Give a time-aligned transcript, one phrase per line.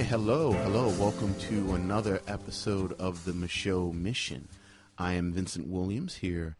[0.00, 0.88] right, hello, hello.
[0.98, 4.48] Welcome to another episode of the Micheaux Mission.
[4.96, 6.56] I am Vincent Williams here,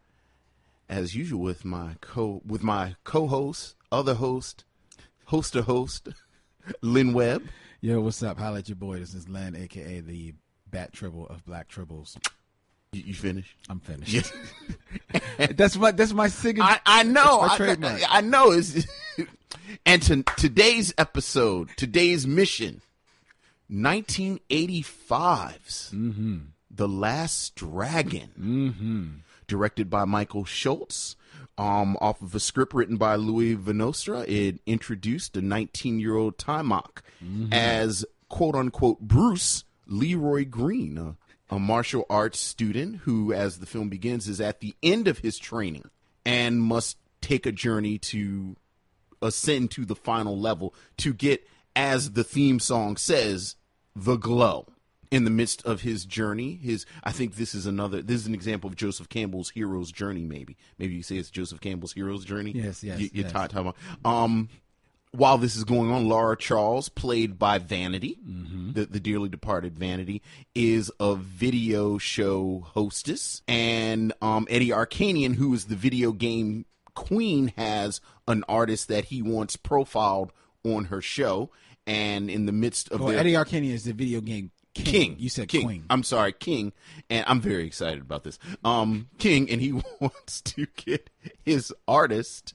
[0.87, 4.63] as usual, with my co with my co-host, other host,
[5.25, 6.09] host to host,
[6.83, 7.41] Len Webb.
[7.79, 8.37] Yo, what's up?
[8.37, 8.99] Holla at your boy.
[8.99, 10.35] This is Len, aka the
[10.69, 12.17] Bat Tribble of Black Tribbles.
[12.91, 13.55] You, you finished?
[13.67, 14.31] I'm finished.
[15.55, 16.69] that's my that's my signature.
[16.69, 17.41] I, I know.
[17.41, 18.07] I, trademark.
[18.07, 18.51] I, I know.
[18.51, 18.85] It's,
[19.87, 22.83] and to, today's episode, today's mission,
[23.71, 26.37] 1985's Mm-hmm.
[26.73, 31.17] The Last Dragon, directed by Michael Schultz.
[31.57, 36.37] Um, off of a script written by Louis Venosta, it introduced a 19 year old
[36.37, 37.01] Taimak
[37.51, 41.17] as quote unquote Bruce Leroy Green, a,
[41.53, 45.37] a martial arts student who, as the film begins, is at the end of his
[45.37, 45.89] training
[46.25, 48.55] and must take a journey to
[49.21, 53.55] ascend to the final level to get, as the theme song says,
[53.95, 54.67] the glow.
[55.09, 58.33] In the midst of his journey, his I think this is another this is an
[58.33, 60.23] example of Joseph Campbell's hero's journey.
[60.23, 62.53] Maybe maybe you say it's Joseph Campbell's hero's journey.
[62.55, 63.31] Yes, yes, You, you're yes.
[63.33, 63.75] ta- talking about.
[64.05, 64.47] Um,
[65.11, 68.71] while this is going on, Laura Charles, played by Vanity, Mm-hmm.
[68.71, 70.21] the, the dearly departed Vanity,
[70.55, 73.41] is a video show hostess.
[73.49, 76.63] And um, Eddie Arkadian, who is the video game
[76.95, 80.31] queen, has an artist that he wants profiled
[80.63, 81.49] on her show.
[81.91, 84.85] And in the midst of well, their Eddie Arkadian is the video game king.
[84.85, 85.15] King.
[85.19, 85.63] You said King.
[85.63, 85.85] queen.
[85.89, 86.71] I'm sorry, King.
[87.09, 88.39] And I'm very excited about this.
[88.63, 91.09] Um, King, and he wants to get
[91.43, 92.53] his artist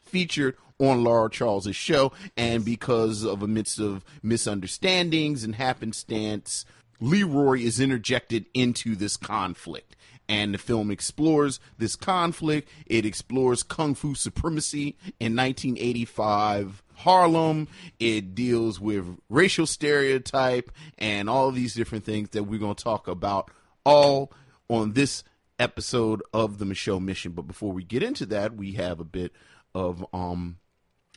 [0.00, 2.12] featured on Laura Charles's show.
[2.36, 6.64] And because of a midst of misunderstandings and happenstance,
[6.98, 9.96] Leroy is interjected into this conflict.
[10.28, 12.68] And the film explores this conflict.
[12.86, 17.68] It explores kung fu supremacy in 1985 Harlem.
[17.98, 23.08] It deals with racial stereotype and all these different things that we're going to talk
[23.08, 23.50] about
[23.84, 24.32] all
[24.68, 25.24] on this
[25.58, 27.32] episode of the Micheaux Mission.
[27.32, 29.32] But before we get into that, we have a bit
[29.74, 30.58] of um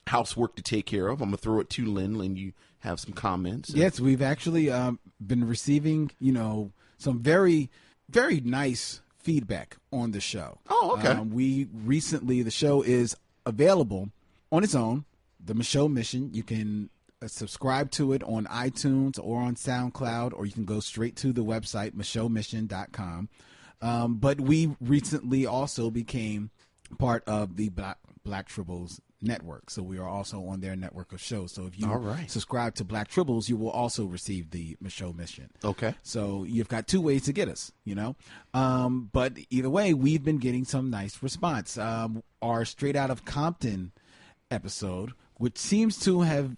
[0.07, 1.22] housework to take care of.
[1.22, 2.16] I'm gonna throw it to Len.
[2.16, 3.72] Len, you have some comments.
[3.72, 7.69] Yes, we've actually um, been receiving, you know, some very,
[8.09, 10.59] very nice feedback on the show.
[10.69, 11.09] Oh, okay.
[11.09, 14.09] Um, we recently, the show is available
[14.51, 15.05] on its own.
[15.43, 16.31] The Micheaux Mission.
[16.33, 16.89] You can
[17.21, 21.33] uh, subscribe to it on iTunes or on SoundCloud, or you can go straight to
[21.33, 23.29] the website, micheauxmission.com.
[23.81, 26.49] Um, but we recently also became
[26.97, 29.69] part of the Black, Black Tribbles network.
[29.69, 31.52] So we are also on their network of shows.
[31.52, 32.30] So if you right.
[32.30, 35.50] subscribe to Black Tribbles, you will also receive the Micheaux Mission.
[35.63, 35.96] Okay.
[36.03, 38.16] So you've got two ways to get us, you know.
[38.53, 41.78] Um, but either way, we've been getting some nice response.
[41.78, 43.91] Um, our Straight Out of Compton
[44.52, 46.56] episode, which seems to have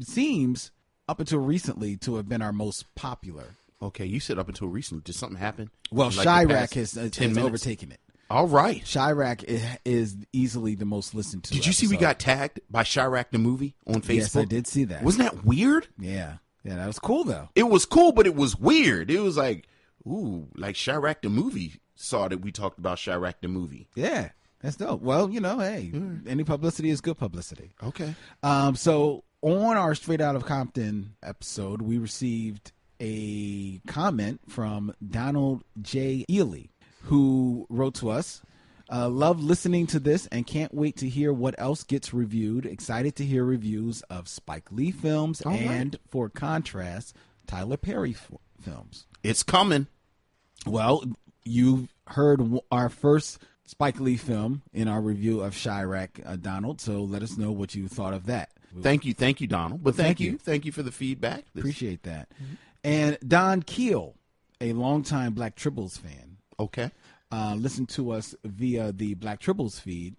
[0.00, 0.70] seems
[1.08, 3.56] up until recently to have been our most popular.
[3.80, 4.04] Okay.
[4.04, 5.70] You said up until recently, did something happen?
[5.90, 8.00] Well, Like Chi-Raq has, has 10 overtaken it.
[8.32, 8.82] All right.
[8.90, 11.52] Chi-Raq is, is easily the most listened to.
[11.52, 14.16] Did you see we got tagged by Chi-Raq the movie on Facebook?
[14.16, 15.02] Yes, I did see that.
[15.02, 15.88] Wasn't that weird?
[15.98, 17.50] yeah, yeah, that was cool though.
[17.54, 19.10] It was cool, but it was weird.
[19.10, 19.66] It was like,
[20.06, 23.88] ooh, like Chi-Raq the movie saw that we talked about Chi-Raq the movie.
[23.94, 24.30] Yeah,
[24.62, 25.02] that's dope.
[25.02, 25.92] Well, you know, hey,
[26.26, 27.74] any publicity is good publicity.
[27.82, 28.14] Okay.
[28.42, 35.64] Um, so on our Straight Out of Compton episode, we received a comment from Donald
[35.82, 36.24] J.
[36.30, 36.66] Ely,
[37.02, 38.42] who wrote to us.
[38.90, 42.66] Uh, love listening to this and can't wait to hear what else gets reviewed.
[42.66, 45.62] Excited to hear reviews of Spike Lee films All right.
[45.62, 48.30] and, for contrast, Tyler Perry f-
[48.60, 49.06] films.
[49.22, 49.86] It's coming.
[50.66, 51.04] Well,
[51.44, 56.80] you heard w- our first Spike Lee film in our review of Chi-Raq uh, Donald,
[56.80, 58.50] so let us know what you thought of that.
[58.80, 59.82] Thank you, thank you, Donald.
[59.82, 60.30] But thank, Thank you.
[60.32, 60.38] you.
[60.38, 61.44] thank you for the feedback.
[61.54, 62.28] This- Appreciate that.
[62.84, 64.14] And Don Keel,
[64.60, 66.90] a longtime Black Tribbles fan, Okay.
[67.32, 70.16] Uh, listened to us via the Black Tribbles feed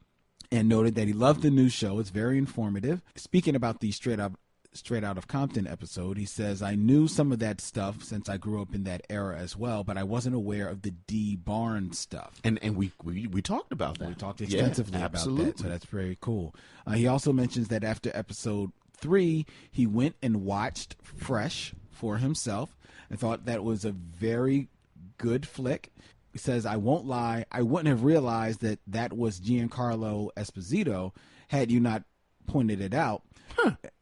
[0.52, 2.00] and noted that he loved the new show.
[2.00, 3.02] It's very informative.
[3.16, 4.34] Speaking about the straight up
[4.76, 8.38] straight out of Compton episode, he says, I knew some of that stuff since I
[8.38, 12.00] grew up in that era as well, but I wasn't aware of the Dee Barnes
[12.00, 12.42] stuff.
[12.44, 14.08] And and we we, we talked about that.
[14.10, 16.56] We talked Yeah, extensively about that, so that's very cool.
[16.88, 22.76] Uh, he also mentions that after episode three, he went and watched Fresh for himself
[23.10, 24.70] and thought that was a very
[25.18, 25.92] good flick.
[26.34, 31.14] He says, "I won't lie, I wouldn't have realized that that was Giancarlo Esposito
[31.48, 32.04] had you not
[32.48, 33.24] pointed it out."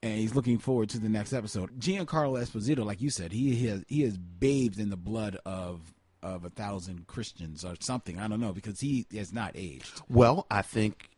[0.01, 1.79] And he's looking forward to the next episode.
[1.79, 5.93] Giancarlo Esposito, like you said, he has he is bathed in the blood of
[6.23, 8.19] of a thousand Christians or something.
[8.19, 10.01] I don't know because he has not aged.
[10.09, 11.09] Well, I think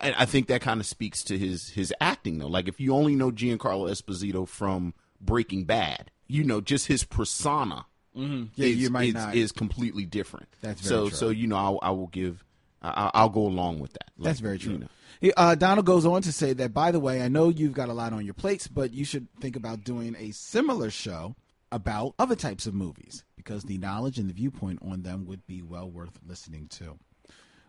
[0.00, 2.48] I think that kind of speaks to his his acting though.
[2.48, 6.10] Like if you only know Giancarlo Esposito from Breaking Bad.
[6.26, 7.86] You know, just his persona
[8.16, 9.34] Yeah, is, you might is, not.
[9.36, 10.48] is completely different.
[10.62, 11.16] That's very so true.
[11.16, 12.42] so you know I, I will give
[12.82, 14.10] I, I'll go along with that.
[14.16, 14.78] Like, That's very you true.
[14.78, 14.86] know.
[15.20, 17.88] He- Uh, Donald goes on to say that, by the way, I know you've got
[17.88, 21.34] a lot on your plates, but you should think about doing a similar show
[21.72, 25.62] about other types of movies because the knowledge and the viewpoint on them would be
[25.62, 26.98] well worth listening to.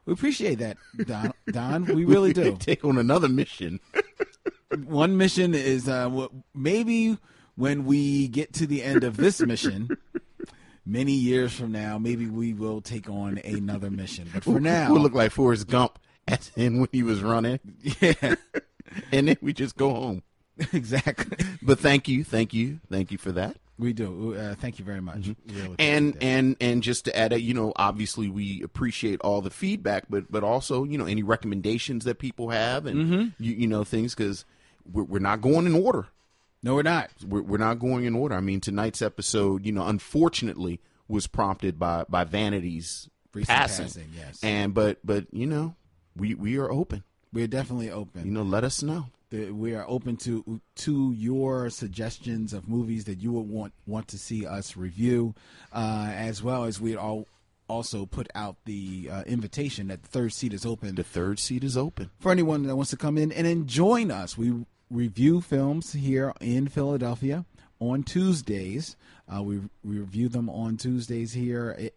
[0.05, 1.33] We appreciate that, Don.
[1.51, 2.55] Don, we really do.
[2.59, 3.79] Take on another mission.
[4.85, 7.17] One mission is uh, maybe
[7.55, 9.89] when we get to the end of this mission,
[10.87, 14.29] many years from now, maybe we will take on another mission.
[14.33, 17.59] But for now, we'll look like Forrest Gump as in when he was running,
[18.01, 18.13] yeah,
[19.11, 20.23] and then we just go home.
[20.73, 21.37] exactly.
[21.61, 23.57] But thank you, thank you, thank you for that.
[23.79, 24.33] We do.
[24.33, 25.19] Uh, thank you very much.
[25.19, 25.73] Mm-hmm.
[25.77, 30.05] and and and just to add, a, you know, obviously we appreciate all the feedback,
[30.09, 33.43] but but also you know any recommendations that people have, and Mm-hmm.
[33.43, 34.45] you you know things because
[34.91, 36.07] we're we're not going in order.
[36.63, 37.09] No, we're not.
[37.25, 38.35] We're we're not going in order.
[38.35, 43.85] I mean, tonight's episode, you know, unfortunately was prompted by by Vanity's Recent passing.
[43.85, 44.39] passing, yes.
[44.43, 45.75] and but but you know
[46.15, 47.03] we we are open.
[47.31, 48.25] We're definitely open.
[48.25, 49.07] You know, let us know.
[49.29, 54.07] The- we are open to to your suggestions of movies that you would want want
[54.09, 55.35] to see us review,
[55.71, 57.27] uh, as well as we all
[57.69, 61.65] also put out the uh, invitation that the third seat is open The third seat
[61.65, 62.09] is open.
[62.17, 64.37] for anyone that wants to come in and then join us.
[64.37, 67.45] We review films here in Philadelphia
[67.79, 68.95] on Tuesdays.
[69.33, 71.89] Uh, we, we review them on Tuesdays here eh,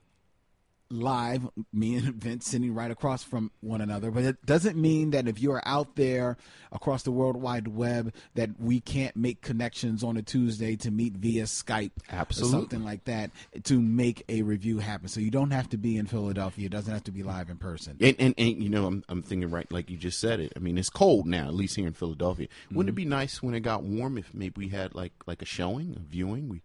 [0.90, 4.10] live, me and Vince sitting right across from one another.
[4.10, 6.36] But it doesn't mean that if you are out there
[6.72, 11.14] across the World Wide Web that we can't make connections on a Tuesday to meet
[11.14, 12.56] via Skype Absolutely.
[12.56, 13.30] or something like that
[13.64, 15.08] to make a review happen.
[15.08, 16.66] So you don't have to be in Philadelphia.
[16.66, 17.96] It doesn't have to be live in person.
[18.00, 20.52] And, and and you know, I'm I'm thinking right like you just said it.
[20.56, 22.48] I mean, it's cold now, at least here in Philadelphia.
[22.70, 23.10] Wouldn't it be Mm-hmm.
[23.10, 26.48] nice when it got warm if maybe we had like like a showing, a viewing?
[26.48, 26.62] We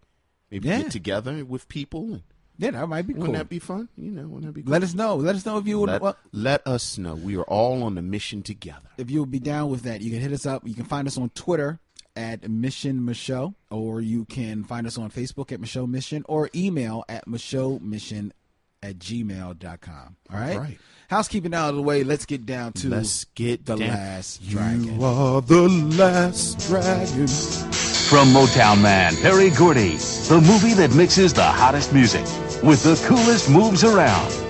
[0.50, 0.82] maybe Yeah.
[0.82, 2.12] get together with people.
[2.12, 2.22] And,
[2.58, 3.22] Yeah, that might be cool.
[3.22, 3.88] Wouldn't that be fun?
[3.96, 4.72] You know, wouldn't that be cool?
[4.72, 5.16] Let us know.
[5.16, 5.90] Let us know if you would.
[5.90, 7.14] let, well, let us know.
[7.14, 8.88] We are all on the mission together.
[8.98, 10.66] if you would be down with that, you can hit us up.
[10.66, 11.78] You can find us on Twitter
[12.16, 17.04] at Mission Micheaux, or you can find us on Facebook at Micheaux Mission, or email
[17.10, 18.32] at Micheaux Mission
[18.82, 20.16] at gmail.com.
[20.32, 20.54] All right?
[20.54, 20.78] All right.
[21.08, 23.88] Housekeeping out of the way, let's get down to Let's get the down.
[23.88, 24.98] last dragon.
[24.98, 27.26] You are the last dragon.
[28.06, 32.24] From Motown man Berry Gordy, the movie that mixes the hottest music
[32.62, 34.45] with the coolest moves around.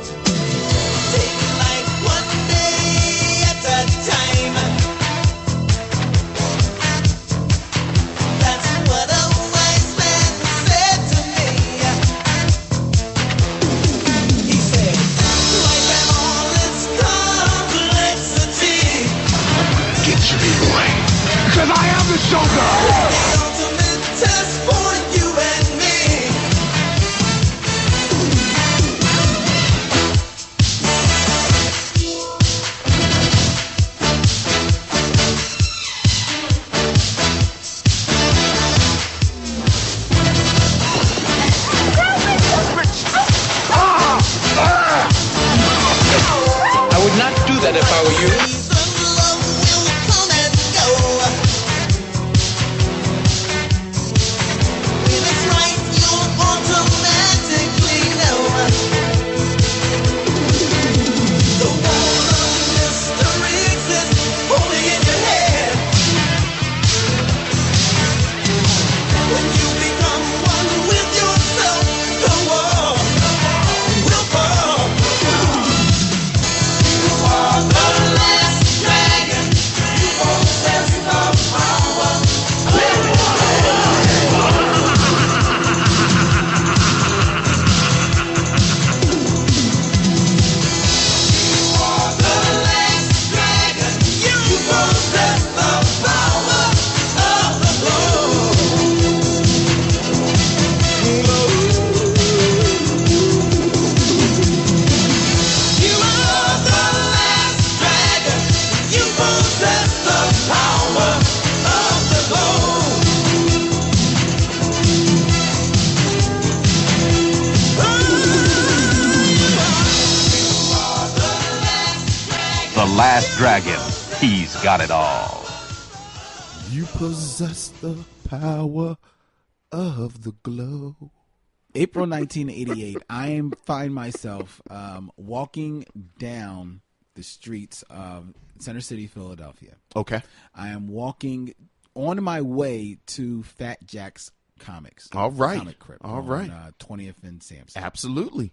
[131.97, 135.87] April 1988, I am find myself um, walking
[136.19, 136.83] down
[137.15, 139.77] the streets of Center City, Philadelphia.
[139.95, 140.21] Okay.
[140.55, 141.55] I am walking
[141.95, 145.09] on my way to Fat Jack's Comics.
[145.15, 145.57] All right.
[145.57, 146.05] Comic Crypt.
[146.05, 146.51] All on, right.
[146.51, 147.83] Uh, 20th and Sansom.
[147.83, 148.53] Absolutely.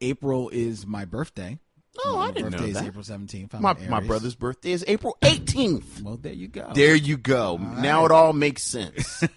[0.00, 1.58] April is my birthday.
[2.04, 2.86] Oh, I didn't know birthday is that.
[2.86, 3.52] April 17th.
[3.52, 6.02] I'm My my brother's birthday is April 18th.
[6.02, 6.70] Well, there you go.
[6.72, 7.56] There you go.
[7.56, 9.24] now it all makes sense.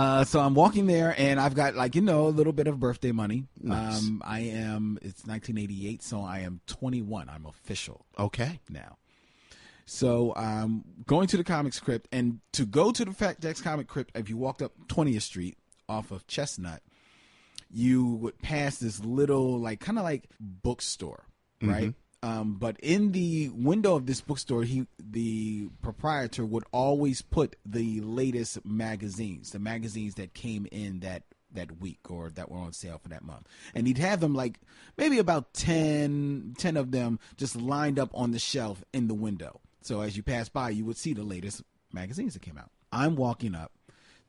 [0.00, 2.80] Uh, so I'm walking there, and I've got like you know a little bit of
[2.80, 3.44] birthday money.
[3.60, 3.98] Nice.
[3.98, 4.98] Um, I am.
[5.02, 7.28] It's 1988, so I am 21.
[7.28, 8.60] I'm official okay.
[8.70, 8.96] now.
[9.84, 13.88] So um, going to the comic script, and to go to the Fat Jack's comic
[13.88, 16.80] crypt, if you walked up 20th Street off of Chestnut,
[17.70, 21.26] you would pass this little like kind of like bookstore,
[21.60, 21.92] right?
[22.22, 28.00] Um, but in the window of this bookstore, he the proprietor would always put the
[28.00, 31.22] latest magazines, the magazines that came in that
[31.52, 33.48] that week or that were on sale for that month.
[33.74, 34.60] And he'd have them like
[34.96, 39.60] maybe about 10, 10 of them just lined up on the shelf in the window.
[39.82, 41.62] So as you pass by, you would see the latest
[41.92, 42.70] magazines that came out.
[42.92, 43.72] I'm walking up,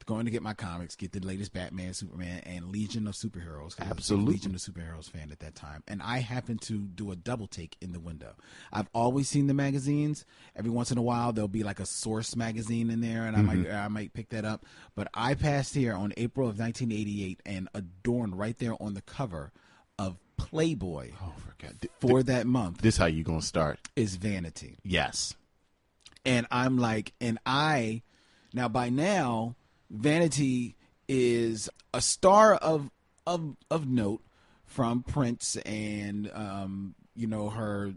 [0.04, 3.76] going to get my comics, get the latest Batman, Superman, and Legion of Superheroes.
[3.76, 4.34] 'cause I was a Absolutely.
[4.34, 5.84] Legion of Superheroes fan at that time.
[5.88, 8.36] And I happened to do a double take in the window.
[8.74, 10.26] I've always seen the magazines.
[10.56, 13.42] Every once in a while, there'll be like a Source magazine in there, and I
[13.42, 13.76] might mm-hmm.
[13.76, 14.66] I might pick that up.
[14.96, 19.52] But I passed here on April of 1988, and adorned right there on the cover
[20.00, 21.80] of Playboy Oh, for God.
[21.82, 23.80] Th- for that month This is how you gonna start?
[23.96, 25.36] is Vanity Yes.
[26.26, 28.02] and I'm like, and I
[28.54, 29.56] now by now,
[29.92, 30.76] Vanity
[31.08, 32.90] is a star of
[33.28, 34.24] of of note
[34.66, 37.94] from Prince and um, you know her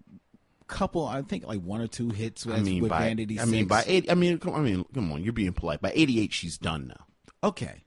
[0.66, 3.44] couple I think like one or two hits with, I mean with by Vanity I
[3.44, 4.10] mean by eight.
[4.10, 5.22] I mean come, I mean come on.
[5.22, 5.80] You're being polite.
[5.80, 7.48] By 88, she's done now.
[7.48, 7.80] okay.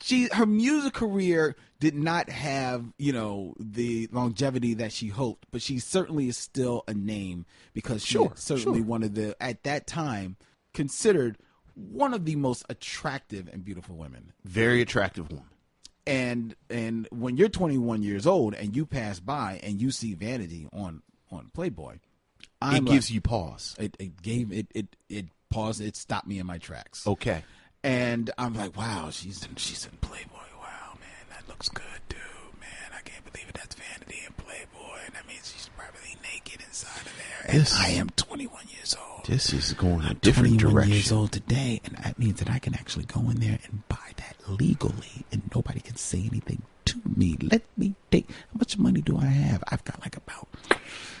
[0.00, 5.60] She her music career did not have, you know, the longevity that she hoped, but
[5.60, 8.86] she certainly is still a name because she Sure, certainly sure.
[8.86, 10.36] one of the at that time
[10.72, 11.36] considered
[11.78, 14.32] one of the most attractive and beautiful women.
[14.44, 15.44] Very attractive woman.
[16.06, 20.66] And and when you're 21 years old and you pass by and you see Vanity
[20.72, 21.98] on on Playboy,
[22.62, 23.76] I'm it like- gives you pause.
[23.78, 27.06] it, it gave it it it paused it stopped me in my tracks.
[27.06, 27.44] Okay.
[27.84, 30.32] And I'm like, wow, she's in, she's in Playboy.
[30.58, 32.18] Wow, man, that looks good, dude.
[32.60, 33.54] Man, I can't believe it.
[33.54, 37.50] That's Vanity in Playboy, and that means she's probably naked inside of there.
[37.52, 39.07] And This- I am 21 years old.
[39.28, 40.92] This is going a different 21 direction.
[40.94, 44.12] years old today, and that means that I can actually go in there and buy
[44.16, 47.36] that legally, and nobody can say anything to me.
[47.42, 48.30] Let me take.
[48.30, 49.62] How much money do I have?
[49.68, 50.48] I've got like about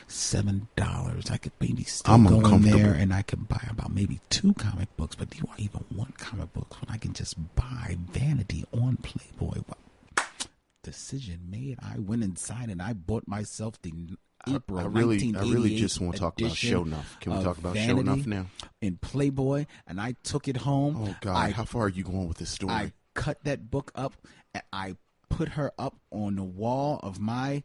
[0.06, 1.30] seven dollars.
[1.30, 4.54] I could maybe still I'm go in there and I could buy about maybe two
[4.54, 5.14] comic books.
[5.14, 9.60] But do you even want comic books when I can just buy Vanity on Playboy?
[9.68, 10.26] Well,
[10.82, 11.78] decision made.
[11.82, 13.92] I went inside and I bought myself the
[14.46, 17.20] April I really, I really 1988 just want to talk about Shonuff.
[17.20, 18.46] Can we talk about Shonuff now?
[18.80, 20.96] in Playboy, and I took it home.
[21.08, 22.72] Oh God, I, how far are you going with this story?
[22.72, 24.14] I cut that book up,
[24.54, 24.96] and I
[25.28, 27.62] put her up on the wall of my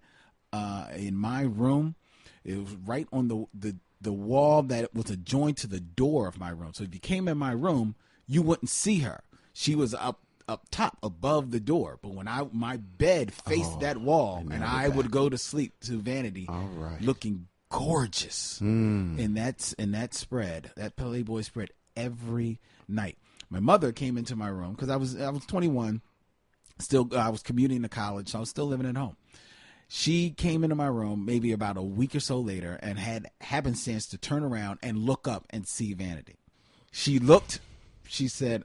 [0.52, 1.96] uh, in my room.
[2.44, 6.40] It was right on the the the wall that was adjoined to the door of
[6.40, 6.74] my room.
[6.74, 7.96] So if you came in my room,
[8.28, 9.22] you wouldn't see her.
[9.54, 12.00] She was up up top above the door.
[12.02, 15.30] But when I my bed faced Oh, that wall, and and I we're would go
[15.30, 17.02] to sleep to Vanity, All right.
[17.02, 23.18] Looking gorgeous in that in that spread, that Playboy spread every night.
[23.50, 26.02] My mother came into my room because I was I was 21,
[26.80, 29.16] still I was commuting to college, so I was still living at home.
[29.88, 34.08] She came into my room maybe about a week or so later and had happenstance
[34.08, 36.38] to turn around and look up and see Vanity.
[36.92, 37.60] She looked,
[38.08, 38.64] she said,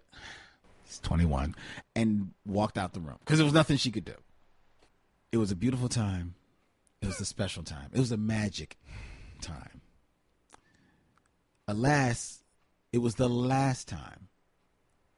[0.88, 1.54] "He's 21,"
[1.95, 4.16] and walked out the room because there was nothing she could do.
[5.30, 6.35] It was a beautiful time.
[7.00, 7.90] It was a special time.
[7.92, 8.76] It was a magic
[9.40, 9.83] time.
[11.68, 12.42] Alas,
[12.92, 14.28] it was the last time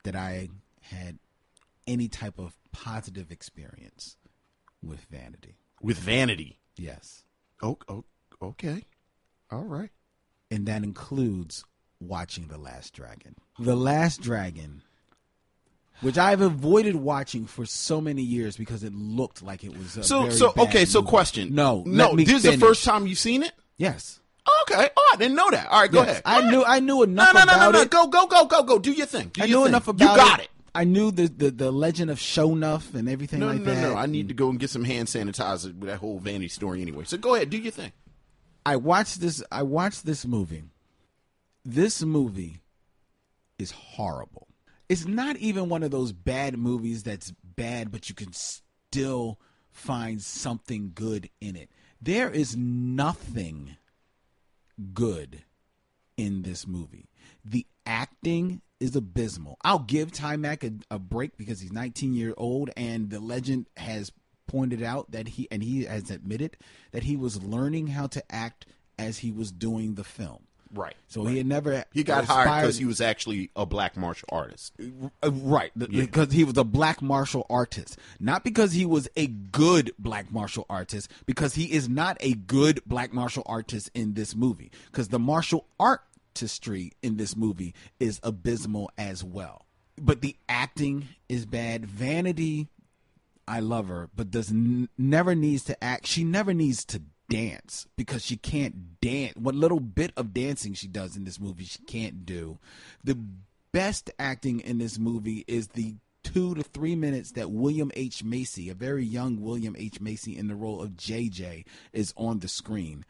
[0.04, 0.48] that I
[0.82, 1.18] had
[1.86, 4.16] any type of positive experience
[4.82, 5.56] with vanity.
[5.80, 6.58] with vanity.
[6.76, 7.24] Yes.
[7.62, 8.04] Oh, oh,
[8.42, 8.84] okay.
[9.50, 9.90] All right.
[10.50, 11.64] And that includes
[12.00, 13.36] watching The Last Dragon.
[13.58, 14.82] The Last Dragon,
[16.00, 20.02] which I've avoided watching for so many years because it looked like it was a
[20.04, 20.84] So, so okay.
[20.84, 21.10] So, movie.
[21.10, 21.54] question.
[21.54, 22.16] No, no.
[22.16, 23.52] This is the first time you've seen it.
[23.76, 24.20] Yes.
[24.46, 24.88] Oh, okay.
[24.96, 25.66] Oh, I didn't know that.
[25.68, 26.10] All right, go Yes.
[26.10, 26.22] ahead.
[26.24, 26.64] I knew.
[26.64, 27.80] I knew No, enough no, no, no, about no.
[27.82, 27.90] it.
[27.90, 28.78] Go, go, go, go, go.
[28.78, 29.28] Do your thing.
[29.32, 29.68] Do I your knew thing.
[29.72, 30.10] enough about it.
[30.12, 30.48] You got it.
[30.74, 33.82] I knew the, the, the legend of Shonuff and everything No, like no, that.
[33.82, 33.94] no.
[33.96, 37.04] I need to go and get some hand sanitizer with that whole vanity story anyway.
[37.04, 37.92] So go ahead, do your thing.
[38.64, 39.42] I watched this.
[39.50, 40.62] I watched this movie.
[41.64, 42.62] This movie
[43.58, 44.46] is horrible.
[44.90, 49.38] It's not even one of those bad movies that's bad, but you can still
[49.70, 51.70] find something good in it.
[52.02, 53.76] There is nothing
[54.92, 55.44] good
[56.16, 57.08] in this movie.
[57.44, 59.58] The acting is abysmal.
[59.62, 64.10] I'll give Taimak a, a break because he's 19 years old, and the legend has
[64.48, 66.56] pointed out that he and he has admitted
[66.90, 68.66] that he was learning how to act
[68.98, 70.48] as he was doing the film.
[70.72, 70.94] Right.
[71.08, 74.72] So he had never He got hired because he was actually a black martial artist.
[75.22, 79.26] Uh, right, th- because he was a black martial artist, not because he was a
[79.26, 84.36] good black martial artist, because he is not a good black martial artist in this
[84.36, 84.70] movie.
[84.90, 89.66] Because the martial artistry in this movie is abysmal as well.
[90.00, 91.84] But the acting is bad.
[91.84, 92.68] Vanity,
[93.48, 96.06] I love her, but does n- never needs to act.
[96.06, 99.34] She never needs to dance because she can't dance.
[99.36, 102.58] What little bit of dancing she does in this movie, she can't do.
[103.02, 103.18] The
[103.72, 108.22] best acting in this movie is the two to three minutes that William H.
[108.22, 110.00] Macy, a very young William H.
[110.00, 113.04] Macy in the role of JJ, is on the screen.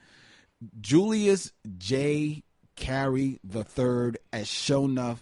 [0.80, 2.42] Julius J.
[2.76, 5.18] Carry the third as Shonuff.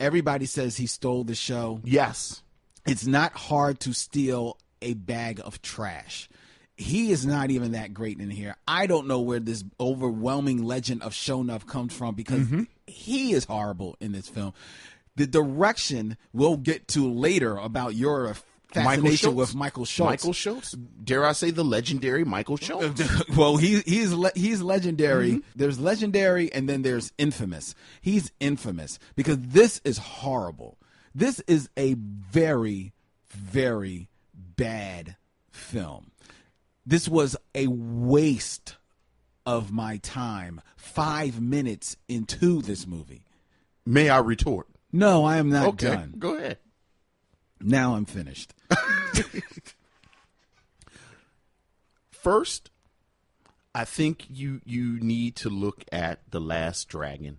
[0.00, 2.42] Everybody says he stole the show Yes.
[2.86, 6.28] it's not hard to steal a bag of trash.
[6.76, 8.56] He is not even that great in here.
[8.66, 12.62] I don't know where this overwhelming legend of Shonuff comes from because Mm-hmm.
[12.86, 14.52] he is horrible in this film.
[15.16, 18.34] The direction we'll get to later about your
[18.72, 19.36] fascination Schultz?
[19.36, 20.10] with Michael Schultz.
[20.10, 20.72] Michael Schultz.
[20.72, 23.02] Dare I say the legendary Michael Schultz?
[23.36, 25.32] well, he he's le- he's legendary.
[25.32, 25.48] Mm-hmm.
[25.54, 27.74] There's legendary, and then there's infamous.
[28.00, 30.78] He's infamous because this is horrible.
[31.14, 32.94] This is a very,
[33.28, 35.16] very bad
[35.50, 36.11] film.
[36.84, 38.76] This was a waste
[39.46, 40.60] of my time.
[40.76, 43.24] Five minutes into this movie.
[43.86, 44.66] May I retort?
[44.92, 45.86] No, I am not Okay.
[45.88, 46.14] done.
[46.18, 46.58] Go ahead.
[47.60, 48.52] Now I'm finished.
[52.10, 52.70] First,
[53.74, 57.38] I think you you need to look at The Last Dragon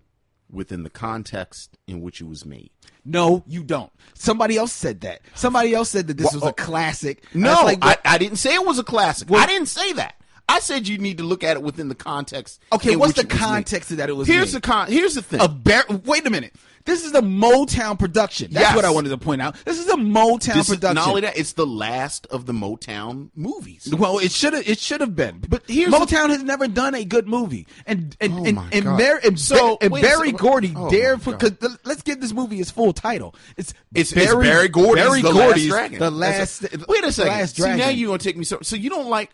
[0.54, 2.70] within the context in which it was made.
[3.04, 3.92] No, you don't.
[4.14, 5.22] Somebody else said that.
[5.36, 7.24] Somebody else said that this Well, was a oh, classic.
[7.34, 9.30] No, like I, I didn't say it was a classic.
[9.32, 10.16] I didn't say that.
[10.54, 12.62] I said you need to look at it within the context.
[12.72, 13.30] Okay, what's the made.
[13.32, 14.62] context of that it was Here's made?
[14.62, 14.88] the con.
[14.92, 15.42] Here's the thing.
[15.42, 16.54] a bar- wait a minute.
[16.86, 18.52] This is a Motown production.
[18.52, 18.76] That's Yes.
[18.76, 19.56] what I wanted to point out.
[19.64, 20.96] This is a Motown This is- production.
[20.96, 23.88] not only that, it's the last of the Motown movies.
[23.98, 24.68] well, it should have.
[24.68, 25.42] It should have been.
[25.48, 28.84] But here's Motown has never done a good movie, and and Oh and, and.
[28.86, 30.38] Bar- and, So, and Barry second.
[30.40, 33.34] Gordy Oh for because let's give this movie its full title.
[33.56, 36.00] It's It's it's Berry Gordy's Barry The Gordy's Last Dragon.
[36.00, 36.64] The last.
[36.64, 37.32] a- wait a second.
[37.32, 38.60] Last See now you're gonna take me so.
[38.62, 39.30] So you don't like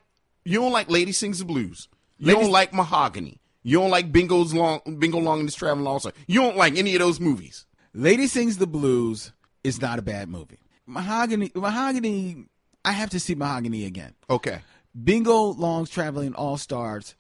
[0.46, 1.88] you don't like Lady Sings the Blues.
[2.18, 3.40] You don't like Mahogany.
[3.64, 6.12] You don't like Bingo's long Bingo Long and his Traveling Also.
[6.28, 7.66] You don't like any of those movies.
[7.94, 9.32] Lady Sings the Blues
[9.64, 10.60] is not a bad movie.
[10.86, 11.52] Mahogany.
[11.56, 12.46] Mahogany.
[12.84, 14.14] I have to see Mahogany again.
[14.30, 14.62] Okay.
[15.02, 17.16] Bingo Long's Traveling All Stars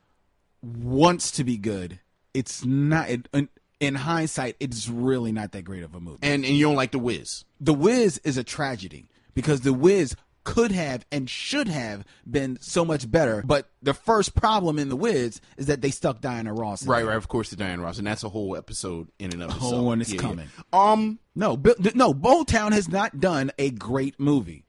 [0.61, 1.99] wants to be good.
[2.33, 3.09] It's not.
[3.09, 6.19] It, in, in hindsight, it's really not that great of a movie.
[6.21, 7.45] And and you don't like The Wiz.
[7.59, 12.83] The Wiz is a tragedy because The Wiz could have and should have been so
[12.85, 13.43] much better.
[13.45, 16.81] But the first problem in The Wiz is that they stuck Diana Ross.
[16.83, 17.07] in Right, there.
[17.09, 17.17] right.
[17.17, 19.73] Of course, the Diane Ross, and that's a whole episode in and of itself.
[19.73, 20.43] Oh, and it's Yeah, yeah.
[20.73, 22.13] Um, No, Bi- no.
[22.13, 24.65] Motown has not done a great movie.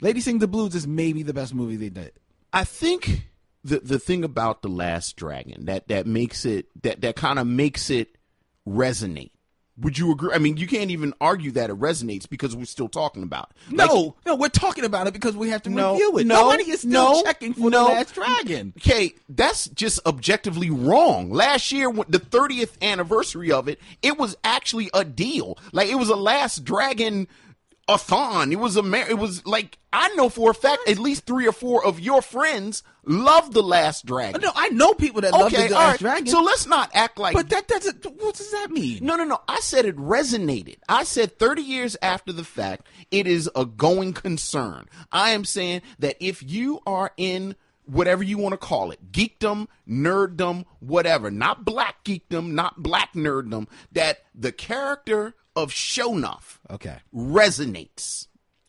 [0.00, 2.12] Lady Sing the Blues is maybe the best movie they did.
[2.52, 3.28] I think
[3.64, 7.46] the the thing about the Last Dragon that that makes it that that kind of
[7.46, 8.16] makes it
[8.66, 9.30] resonate.
[9.78, 10.30] Would you agree?
[10.34, 13.50] I mean, you can't even argue that it resonates because we're still talking about.
[13.70, 13.76] it.
[13.76, 16.26] Like, No, no, we're talking about it because we have to No, review it.
[16.26, 17.88] no, Nobody is still no, checking for no.
[17.88, 18.74] the Last Dragon.
[18.76, 21.30] Okay, that's just objectively wrong.
[21.30, 25.56] Last year, the 30th anniversary of it, it was actually a deal.
[25.72, 27.26] Like it was a Last Dragon
[27.94, 28.52] a thon.
[28.52, 31.46] It was a mar- it was like I know for a fact at least three
[31.46, 34.40] or four of your friends love the Last Dragon.
[34.40, 35.98] No, I know people that love the Last right.
[35.98, 36.26] Dragon.
[36.26, 38.04] So let's not act like but that doesn't.
[38.04, 39.04] What does that mean?
[39.04, 39.40] no, no, no.
[39.48, 40.76] I said it resonated.
[40.88, 44.88] I said 30 years after the fact, it is a going concern.
[45.10, 49.66] I am saying that if you are in whatever you want to call it, geekdom,
[49.88, 56.96] nerddom, whatever, not black geekdom, not black nerddom, that the character of Shonuff Okay.
[57.14, 58.26] resonates.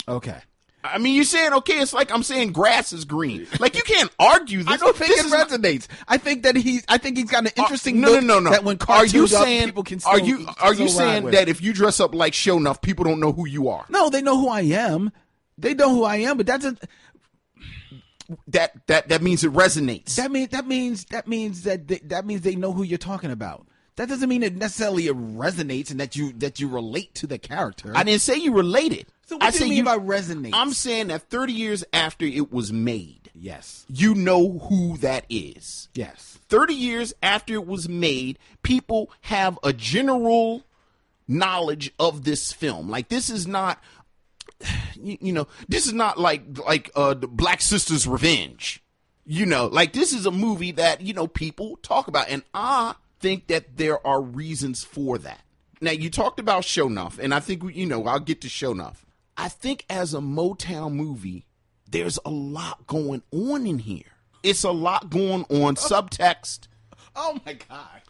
[0.08, 0.38] Okay.
[0.86, 3.48] I mean, you're saying, okay, it's like I'm saying grass is green.
[3.62, 4.68] Like, you can't argue this.
[4.68, 5.88] I don't think This it is not- resonates.
[6.10, 6.84] I think that he's.
[6.90, 8.02] I think he's got an uh, interesting.
[8.02, 8.50] no, no, look no, no.
[8.52, 11.62] That when are you cartoons up, people can are you are you saying that if
[11.62, 13.86] you dress up like Shonuff, people don't know who you are?
[13.88, 15.14] No, they know who I am.
[15.58, 16.76] They know who I am, but that's a,
[18.48, 20.16] That that that means it resonates.
[20.16, 23.32] that means that means that means that they, that means they know who you're talking
[23.32, 23.68] about.
[23.96, 27.94] That doesn't mean it necessarily resonates and that you that you relate to the character.
[27.96, 29.06] I didn't say you related.
[29.26, 30.52] So what I do say you mean by resonates?
[30.54, 35.90] I'm saying that 30 years after it was made, yes, you know who that is.
[35.94, 36.40] yes.
[36.50, 40.64] 30 years after it was made, people have a general
[41.28, 42.90] knowledge of this film.
[42.90, 43.82] Like this is not
[44.96, 48.82] you, you know, this is not like like uh the Black Sisters Revenge.
[49.26, 52.96] You know, like this is a movie that, you know, people talk about and I
[53.24, 55.40] think that there are reasons for that.
[55.80, 58.98] Now you talked about Shonuff, and I think we- you know, I'll get to Shonuff.
[59.38, 61.46] I think as a Motown movie,
[61.90, 64.12] there's a lot going on in here.
[64.44, 65.90] It's a lot going on oh.
[65.90, 66.68] subtext.
[67.16, 68.02] Oh my god.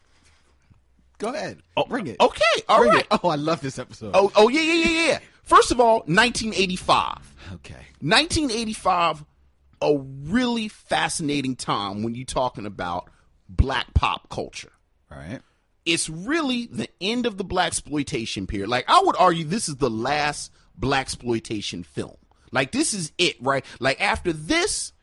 [1.19, 1.61] Go ahead.
[1.77, 2.19] Oh, Bring it.
[2.19, 3.07] Okay, all Bring right.
[3.11, 3.19] it.
[3.23, 4.11] Oh, I love this episode.
[4.15, 5.19] Oh, oh yeah, yeah, yeah, yeah.
[5.43, 7.35] First of all, 1985.
[7.53, 7.85] okay.
[8.01, 9.23] 1985,
[9.79, 13.09] a really fascinating time when you're talking about
[13.47, 14.72] black pop culture.
[15.85, 18.69] It's really the end of the black exploitation period.
[18.69, 22.15] Like I would argue, this is the last black exploitation film.
[22.51, 23.65] Like this is it, right?
[23.79, 24.93] Like after this,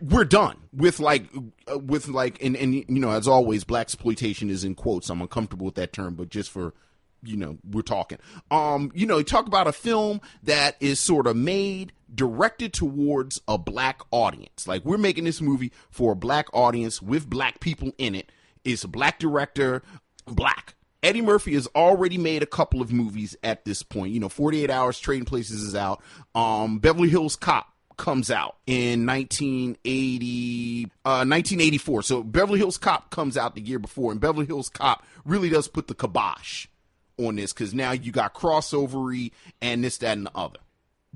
[0.00, 1.24] we're done with like
[1.72, 5.08] uh, with like and and you know as always, black exploitation is in quotes.
[5.08, 6.74] I'm uncomfortable with that term, but just for
[7.22, 8.18] you know we're talking
[8.50, 13.58] um you know talk about a film that is sort of made directed towards a
[13.58, 18.14] black audience like we're making this movie for a black audience with black people in
[18.14, 18.32] it
[18.64, 19.82] it's a black director
[20.26, 20.74] black.
[21.02, 24.12] Eddie murphy has already made a couple of movies at this point.
[24.12, 26.02] You know 48 hours trading places is out.
[26.34, 33.36] Um beverly hills cop comes out in 1980 uh 1984 so beverly hills cop comes
[33.36, 36.66] out the year before and beverly hills cop really does put the kibosh
[37.26, 40.58] on this because now you got crossovery and this, that, and the other.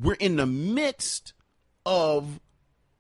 [0.00, 1.32] We're in the midst
[1.86, 2.40] of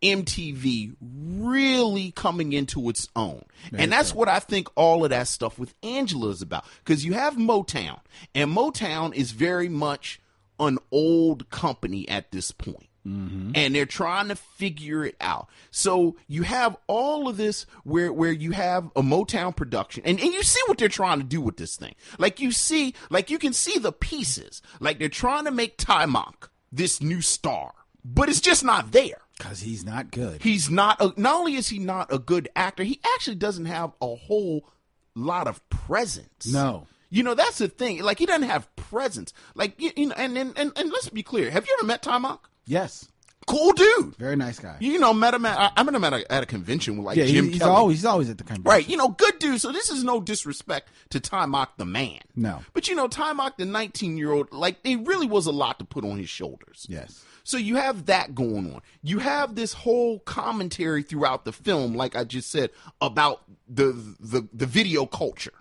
[0.04, 3.44] MTV really coming into its own.
[3.72, 6.64] and that's what I think all of that stuff with Angela is about.
[6.84, 8.00] Because you have Motown,
[8.34, 10.20] and Motown is very much
[10.60, 12.88] an old company at this point.
[13.06, 15.48] And they're trying to figure it out.
[15.70, 20.32] So you have all of this where where you have a Motown production, and, and
[20.32, 21.94] you see what they're trying to do with this thing.
[22.18, 24.62] Like you see, like you can see the pieces.
[24.80, 27.72] Like they're trying to make Taimak this new star,
[28.06, 29.18] but it's just not there.
[29.38, 30.42] Because he's not good.
[30.42, 31.00] He's not.
[31.00, 34.68] A, not only is he not a good actor, he actually doesn't have a whole
[35.14, 36.46] lot of presence.
[36.46, 36.86] No.
[37.10, 38.02] You know that's the thing.
[38.02, 39.32] Like he doesn't have presence.
[39.54, 41.50] Like you, you know, and, and and and let's be clear.
[41.50, 42.40] Have you ever met Taimak?
[42.66, 43.08] yes.
[43.46, 44.16] Cool dude.
[44.16, 44.78] Very nice guy.
[44.80, 47.04] You know, met him at I, I met him at a, at a convention with
[47.04, 47.72] like yeah, Jim he- he's Kelly.
[47.72, 48.70] always he's always at the convention.
[48.70, 49.60] Right, you know, good dude.
[49.60, 52.20] So this is no disrespect to Ty the man.
[52.34, 52.62] No.
[52.72, 55.84] But you know, Ty the 19 year old, like, it really was a lot to
[55.84, 56.86] put on his shoulders.
[56.88, 57.22] Yes.
[57.44, 58.80] So you have that going on.
[59.02, 64.48] You have this whole commentary throughout the film, like I just said, about the the,
[64.52, 65.52] the video culture.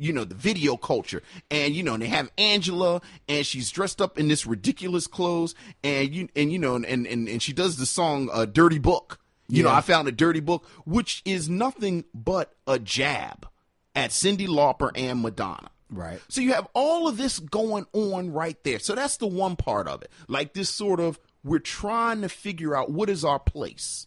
[0.00, 1.22] You know, the video culture.
[1.50, 5.54] And you know, and they have Angela and she's dressed up in this ridiculous clothes
[5.82, 9.18] and you and you know, and and, and she does the song uh, Dirty Book.
[9.50, 13.48] You know, I found a dirty book, which is nothing but a jab
[13.94, 15.70] at Cyndi Lauper and Madonna.
[15.90, 16.20] Right.
[16.28, 18.78] So you have all of this going on right there.
[18.78, 20.10] So that's the one part of it.
[20.28, 24.06] Like this sort of we're trying to figure out what is our place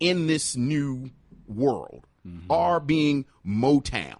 [0.00, 1.10] in this new
[1.46, 2.06] world.
[2.48, 4.16] Our being Motown.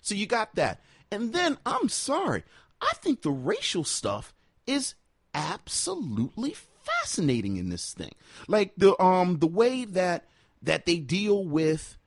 [0.00, 0.80] So you got that.
[1.10, 2.44] And then I'm sorry,
[2.80, 4.34] I think the racial stuff
[4.66, 4.94] is
[5.34, 8.12] absolutely fascinating in this thing.
[8.48, 10.26] Like the um the way that
[10.62, 11.98] that they deal with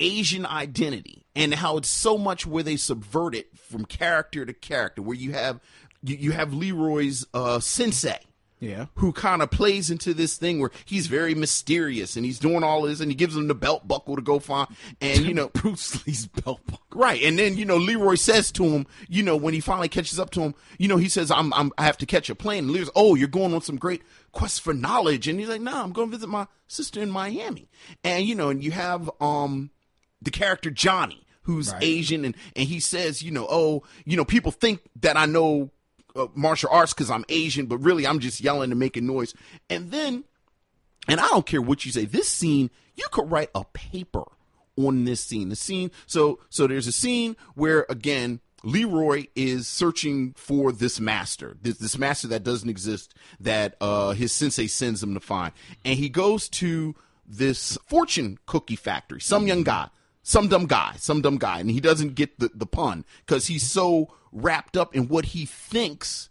[0.00, 5.00] Asian identity and how it's so much where they subvert it from character to character,
[5.00, 5.60] where you have
[6.02, 8.18] you, you have Leroy's uh, sensei.
[8.62, 8.86] Yeah.
[8.94, 12.82] Who kind of plays into this thing where he's very mysterious and he's doing all
[12.82, 14.68] this and he gives him the belt buckle to go find
[15.00, 16.78] and you know Bruce Lee's belt buckle.
[16.94, 20.20] Right, and then you know Leroy says to him, you know, when he finally catches
[20.20, 22.64] up to him, you know, he says, "I'm, I'm, I have to catch a plane."
[22.64, 25.82] And Leroy's, "Oh, you're going on some great quest for knowledge," and he's like, "No,
[25.82, 27.68] I'm going to visit my sister in Miami."
[28.04, 29.70] And you know, and you have um
[30.20, 31.82] the character Johnny, who's Right.
[31.82, 35.70] Asian, and and he says, you know, oh, you know, people think that I know
[36.16, 39.34] uh, martial arts because I'm Asian, but really I'm just yelling and making noise.
[39.70, 40.24] And then
[41.08, 42.04] and I don't care what you say.
[42.04, 44.24] This scene, you could write a paper
[44.76, 45.48] on this scene.
[45.48, 45.90] The scene.
[46.06, 51.98] So so there's a scene where again Leroy is searching for this master, this, this
[51.98, 55.52] master that doesn't exist, that uh, his sensei sends him to find,
[55.84, 56.94] and he goes to
[57.26, 59.20] this fortune cookie factory.
[59.20, 59.88] Some young guy,
[60.22, 63.68] some dumb guy, some dumb guy, and he doesn't get the, the pun because he's
[63.68, 66.28] so wrapped up in what he thinks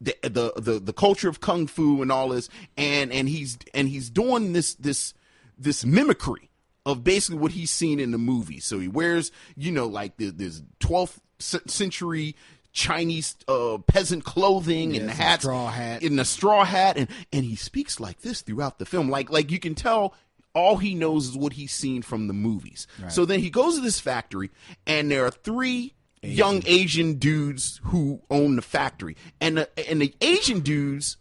[0.00, 3.88] the, the the the culture of kung fu and all this and and he's and
[3.88, 5.14] he's doing this this
[5.58, 6.50] this mimicry
[6.84, 10.30] of basically what he's seen in the movie so he wears you know like the,
[10.30, 12.34] this 12th century
[12.72, 16.02] Chinese uh, peasant clothing and the Yes, hats, straw hat.
[16.02, 19.10] in a straw hat, and and he speaks like this throughout the film.
[19.10, 20.14] Like like you can tell
[20.54, 22.86] all he knows is what he's seen from the movies.
[23.08, 24.50] So then he goes to this factory,
[24.86, 30.14] and there are three young Asian dudes who own the factory, and the, and the
[30.20, 31.16] Asian dudes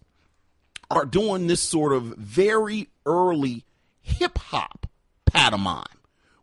[0.90, 3.66] are doing this sort of very early
[4.02, 4.88] hip hop
[5.26, 5.86] pantomime,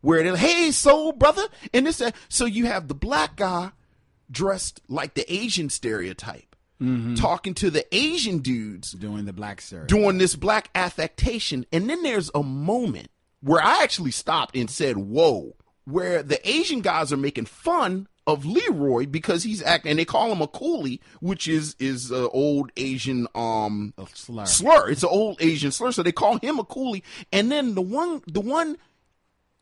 [0.01, 2.15] where they're hey soul brother, and this that.
[2.29, 3.71] so you have the black guy
[4.31, 7.15] dressed like the Asian stereotype, mm-hmm.
[7.15, 11.67] talking to the Asian dudes doing the black doing this black affectation.
[11.73, 13.09] And then there's a moment
[13.41, 18.45] where I actually stopped and said, Whoa, where the Asian guys are making fun of
[18.45, 22.71] Leroy because he's acting and they call him a coolie, which is is uh, old
[22.77, 24.45] Asian um slur.
[24.45, 24.91] slur.
[24.91, 25.91] It's an old Asian slur.
[25.91, 27.03] So they call him a coolie.
[27.33, 28.77] And then the one the one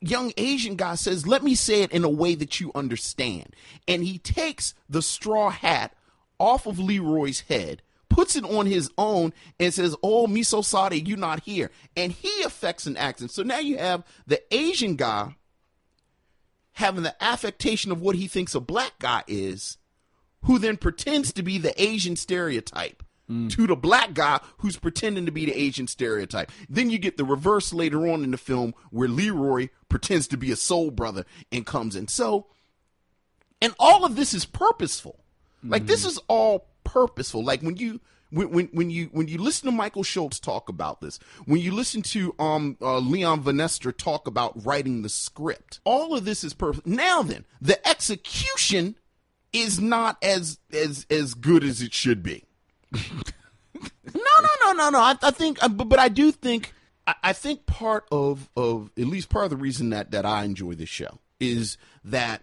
[0.01, 3.55] young Asian guy says, Let me say it in a way that you understand.
[3.87, 5.95] And he takes the straw hat
[6.41, 10.99] off of Leroy's head, puts it on his own, and says, Oh, me so sorry,
[10.99, 11.71] you not here.
[11.97, 13.31] And he affects an accent.
[13.31, 15.37] So now you have the Asian guy
[16.77, 19.79] having the affectation of what he thinks a black guy is,
[20.43, 23.03] who then pretends to be the Asian stereotype.
[23.31, 23.51] Mm.
[23.51, 26.53] To the black guy who's pretending to be the Asian stereotype.
[26.69, 30.53] Then you get the reverse later on in the film where Leroy pretends to be
[30.53, 32.07] a soul brother and comes in.
[32.07, 32.47] So,
[33.61, 35.19] and all of this is purposeful.
[35.65, 36.11] Like this mm-hmm.
[36.11, 37.43] is all purposeful.
[37.43, 41.01] Like when you when, when when you when you listen to Michael Schultz talk about
[41.01, 46.17] this, when you listen to um uh, Leon Venosta talk about writing the script, all
[46.17, 46.87] of this is perfect.
[46.87, 48.97] Now then, the execution
[49.53, 52.45] is not as as as good as it should be.
[54.15, 54.99] No, no, no, no, no.
[54.99, 56.73] I, I think, uh, but, but I do think,
[57.07, 60.45] I, I think part of of at least part of the reason that that I
[60.45, 62.43] enjoy this show is that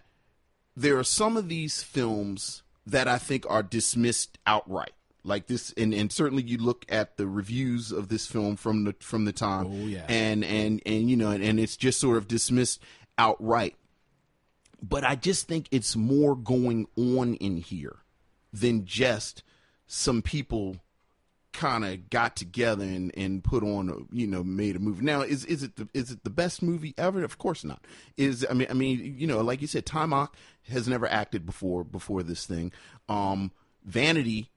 [0.76, 4.93] there are some of these films that I think are dismissed outright.
[5.26, 8.94] Like this, and, and certainly you look at the reviews of this film from the
[9.00, 10.04] from the time, Oh, yeah.
[10.08, 12.82] and and and you know, and, and it's just sort of dismissed
[13.16, 13.74] outright.
[14.82, 17.96] But I just think it's more going on in here
[18.52, 19.42] than just
[19.86, 20.76] some people
[21.54, 25.04] kind of got together and, and put on a, you know made a movie.
[25.06, 27.24] Now is is it the, is it the best movie ever?
[27.24, 27.82] Of course not.
[28.18, 30.30] Is I mean I mean you know like you said, Taimak
[30.68, 32.72] has never acted before before this thing.
[33.08, 33.52] Um,
[33.86, 34.50] Vanity.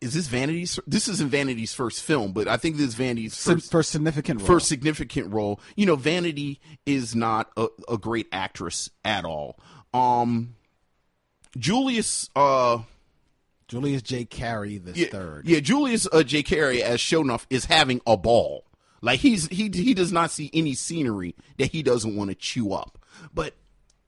[0.00, 0.78] Is this Vanity's?
[0.86, 4.46] This isn't Vanity's first film, but I think this is Vanity's Sim- first significant role.
[4.46, 5.60] first significant role.
[5.76, 9.58] You know, Vanity is not a, a great actress at all.
[9.92, 10.54] Um,
[11.56, 12.82] Julius, uh,
[13.66, 14.24] Julius J.
[14.24, 15.48] Carry the yeah, third.
[15.48, 16.44] yeah, Julius uh, J.
[16.44, 18.64] Carey as Shonuff is having a ball.
[19.00, 22.72] Like he's he he does not see any scenery that he doesn't want to chew
[22.72, 22.98] up.
[23.32, 23.54] But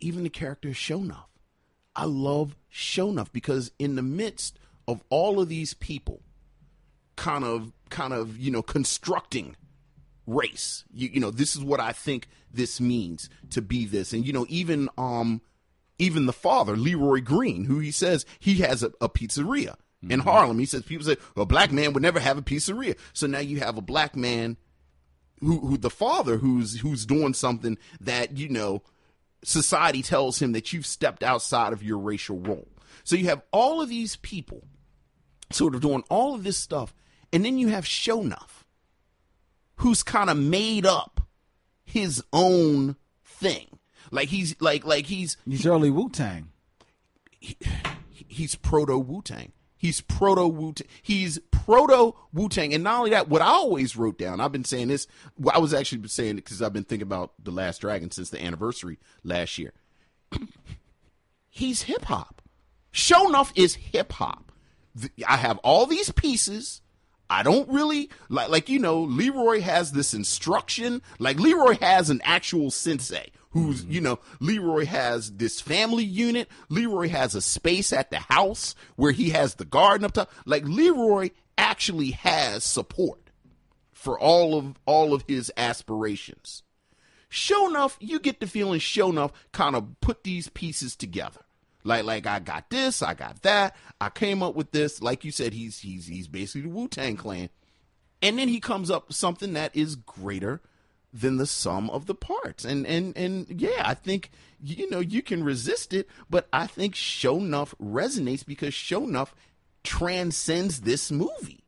[0.01, 1.27] even the character Shonuff,
[1.95, 4.59] I love Shonuff because in the midst
[4.91, 6.21] of all of these people,
[7.17, 9.57] kind of kind of you know constructing
[10.27, 10.85] race.
[10.93, 14.13] You, you know, this is what I think this means to be this.
[14.13, 15.43] And you know, even um
[15.99, 19.77] even the father, Leroy Green, who he says he has a, a pizzeria
[20.09, 20.59] in Harlem.
[20.59, 22.97] He says people say a black man would never have a pizzeria.
[23.13, 24.57] So now you have a black man
[25.41, 28.83] who who the father who's who's doing something that, you know,
[29.45, 32.69] society tells him that you've stepped outside of your racial role.
[33.05, 34.65] So you have all of these people
[35.51, 36.95] sort of doing all of this stuff,
[37.33, 38.65] and then you have Shonuff,
[39.77, 41.21] who's kind of made up
[41.85, 43.67] his own thing.
[44.11, 46.49] Like he's like like he's He's early Wu Tang.
[47.39, 49.53] he's proto Wu Tang.
[49.77, 50.87] He's proto Wu Tang.
[51.03, 52.75] He's proto Wu Tang.
[52.75, 55.07] And not only that, what I always wrote down, I've been saying this.
[55.39, 58.31] well, I was actually saying it because I've been thinking about the Last Dragon since
[58.31, 59.73] the anniversary last year.
[61.49, 62.43] he's hip hop.
[62.93, 64.50] Shonuff is hip hop.
[65.27, 66.81] I have all these pieces.
[67.29, 71.03] I don't really like like you know Leroy has this instruction.
[71.19, 73.93] Like Leroy has an actual sensei who's mm-hmm.
[73.93, 76.49] you know Leroy has this family unit.
[76.69, 80.33] Leroy has a space at the house where he has the garden up top.
[80.45, 83.31] Like Leroy actually has support
[83.93, 86.63] for all of all of his aspirations.
[87.31, 91.43] Shonuff, you get the feeling Shonuff kind of put these pieces together.
[91.85, 95.01] Like like I got this, I got that, I came up with this.
[95.01, 97.49] Like you said, he's he's he's basically the Wu Tang Clan,
[98.23, 100.61] and then he comes up with something that is greater
[101.13, 102.65] than the sum of the parts.
[102.65, 104.31] And and and yeah, I think
[104.63, 109.31] you know you can resist it, but I think Shonuff resonates because Shonuff
[109.83, 111.65] transcends this movie.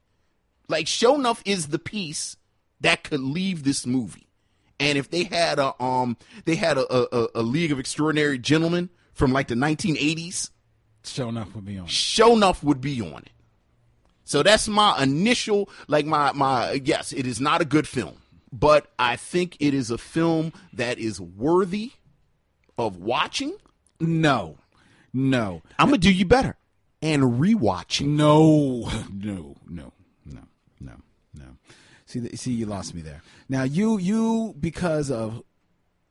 [0.68, 2.36] Like Shonuff is the piece
[2.80, 4.28] that could leave this movie.
[4.78, 8.90] And if they had a um they had a a, a League of Extraordinary Gentlemen
[9.12, 10.50] from like the 1980s,
[11.04, 11.84] Shonuff would be on.
[11.86, 11.90] it.
[11.90, 13.30] Shonuff would be on it.
[14.24, 18.16] So that's my initial like my my yes, it is not a good film,
[18.52, 21.92] but I think it is a film that is worthy
[22.78, 23.56] of watching.
[24.00, 24.56] No,
[25.12, 26.56] No, I'm gonna do you better
[27.02, 28.06] and rewatching.
[28.06, 29.92] no, no, no,
[30.24, 30.42] no,
[30.80, 30.92] no,
[31.34, 31.44] no.
[32.06, 33.22] See, see, you lost me there.
[33.48, 35.42] Now, you, you, because of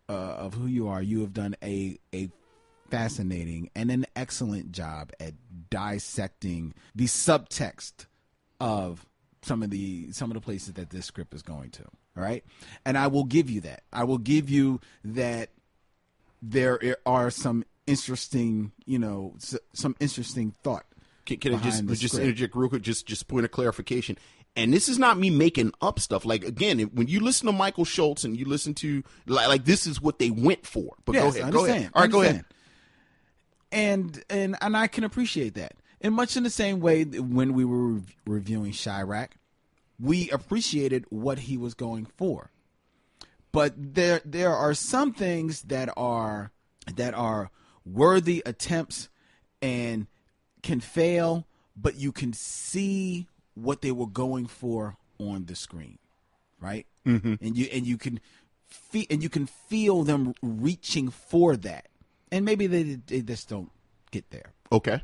[0.10, 2.30] uh, of who you are, you have done a a
[2.92, 5.34] fascinating and an excellent job at
[5.70, 8.06] dissecting the subtext
[8.60, 9.06] of
[9.42, 11.84] some of the some of the places that this script is going to.
[12.18, 12.44] All right,
[12.86, 13.84] and I will give you that.
[13.92, 15.50] I will give you that.
[16.44, 19.36] There are some interesting, you know,
[19.74, 20.86] some interesting thought.
[21.26, 22.26] Can, can I just just script.
[22.26, 22.82] interject real quick?
[22.82, 24.18] Just just point of clarification.
[24.56, 26.26] And this is not me making up stuff.
[26.26, 29.66] Like again, if- when you listen to Michael Schultz and you listen to like, like
[29.66, 30.96] this is what they went for.
[31.06, 31.92] But Yes, go ahead, go ahead.
[31.94, 32.46] All right, go ahead.
[33.72, 35.74] And and and I can appreciate that.
[36.02, 39.30] And much in the same way when we were rev- reviewing Chi-Raq,
[40.00, 42.50] we appreciated what he was going for.
[43.52, 46.52] But there there are some things that are
[46.96, 47.52] that are
[47.86, 49.10] worthy attempts
[49.62, 50.08] and
[50.64, 56.00] can fail, but you can see what they were going for on the screen,
[56.60, 56.86] right?
[57.06, 57.36] Mm-hmm.
[57.42, 58.20] And you and you can
[58.68, 61.88] feel and you can feel them reaching for that,
[62.32, 63.72] and maybe they they just don't
[64.12, 64.54] get there.
[64.72, 65.02] Okay.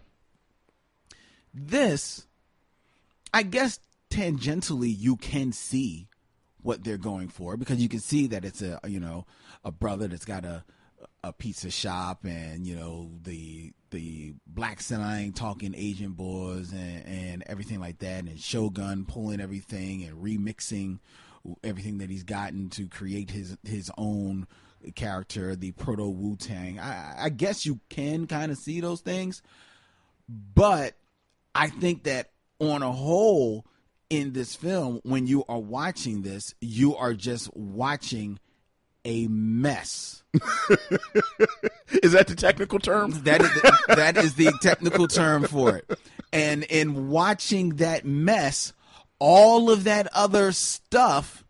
[1.53, 2.27] This,
[3.33, 6.07] I guess, tangentially, you can see
[6.61, 9.25] what they're going for because you can see that it's a you know
[9.63, 10.63] a brother that's got a
[11.23, 17.43] a pizza shop and you know the the black sign talking Asian boys and, and
[17.47, 20.99] everything like that and Shogun pulling everything and remixing
[21.63, 24.47] everything that he's gotten to create his his own
[24.91, 29.41] character the proto Wu Tang I, I guess you can kind of see those things
[30.29, 30.93] but
[31.55, 33.65] I think that on a whole,
[34.09, 38.39] in this film, when you are watching this, you are just watching
[39.05, 40.23] a mess.
[42.03, 43.11] Is that the technical term?
[43.23, 45.99] That is the, that is the technical term for it.
[46.33, 48.73] And in watching that mess,
[49.19, 51.45] all of that other stuff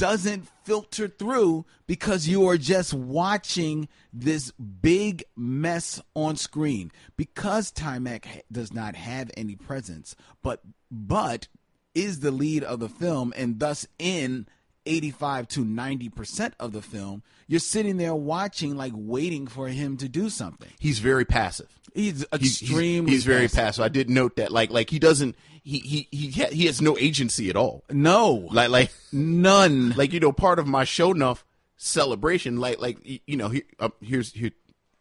[0.00, 6.90] doesn't filter through because you are just watching this big mess on screen.
[7.18, 11.48] Because Taimak does not have any presence, but but
[11.94, 14.46] is the lead of the film and thus in
[14.86, 20.08] 85 to 90% of the film, you're sitting there watching like waiting for him to
[20.08, 20.70] do something.
[20.78, 21.68] He's very passive.
[21.94, 22.70] He's He's, he's-
[23.08, 23.56] he's very passive.
[23.56, 23.84] passive.
[23.84, 24.52] I did note that.
[24.52, 25.36] Like like he doesn't.
[25.62, 27.84] He he he ha- he has no agency at all.
[27.90, 28.48] No.
[28.50, 29.90] Like like none.
[29.96, 31.42] like you know part of my Shonuff
[31.76, 34.50] celebration like like you know here, uh, here's here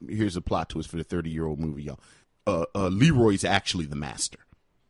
[0.07, 1.99] here's a plot twist for the 30 year old movie y'all
[2.47, 4.39] uh, uh leroy's actually the master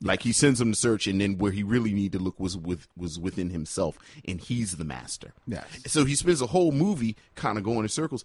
[0.02, 2.58] like he sends him to search and then where he really need to look was
[2.58, 5.34] with was within himself and he's the master.
[5.46, 5.66] Yes.
[5.88, 8.24] so he spends a whole movie kind of going in circles.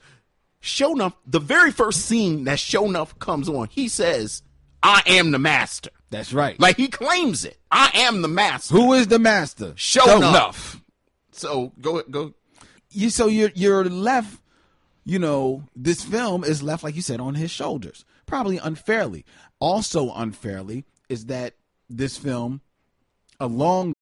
[0.63, 4.43] Shonuff the very first scene that Shonuff comes on he says
[4.83, 5.91] i am the master.
[6.11, 6.59] That's right.
[6.61, 7.59] like he claims it.
[7.71, 8.75] I am the master.
[8.75, 9.73] Who is the master?
[9.73, 10.81] Shonuff
[11.35, 12.35] so go go.
[12.91, 14.41] You so you're you're left
[15.05, 18.05] you know this film is left like you said on his shoulders.
[18.27, 19.25] Probably unfairly.
[19.59, 21.55] Also unfairly is that
[21.89, 22.61] this film
[23.41, 23.95] along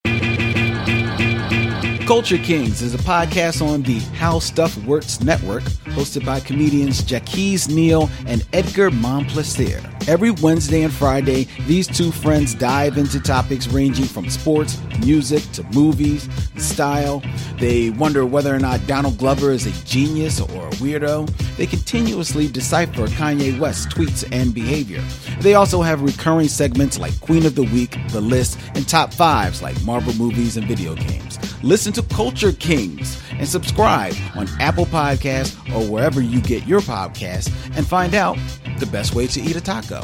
[2.12, 5.62] Culture Kings is a podcast on the How Stuff Works network,
[5.96, 9.82] hosted by comedians Jackie's Neal and Edgar Monplaisir.
[10.06, 15.62] Every Wednesday and Friday, these two friends dive into topics ranging from sports, music, to
[15.72, 17.22] movies, style.
[17.56, 21.30] They wonder whether or not Donald Glover is a genius or a weirdo.
[21.56, 25.02] They continuously decipher Kanye West's tweets and behavior.
[25.40, 29.62] They also have recurring segments like Queen of the Week, The List, and Top Fives
[29.62, 31.38] like Marvel movies and video games.
[31.62, 37.50] Listen to Culture Kings and subscribe on Apple Podcasts or wherever you get your podcasts
[37.76, 38.36] and find out
[38.78, 40.02] the best way to eat a taco.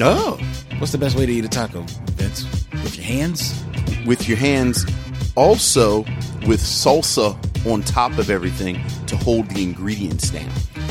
[0.00, 0.38] oh
[0.78, 1.82] What's the best way to eat a taco,
[2.12, 2.44] Vince?
[2.82, 3.62] With your hands?
[4.06, 4.86] with your hands,
[5.36, 5.98] also
[6.46, 7.36] with salsa
[7.70, 10.48] on top of everything to hold the ingredients down.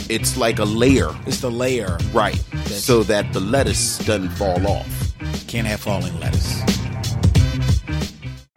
[0.10, 1.97] It's like a layer, It's the layer.
[2.14, 2.36] right?
[2.68, 4.88] So that the lettuce doesn't fall off.
[5.47, 6.62] Can't have falling lettuce.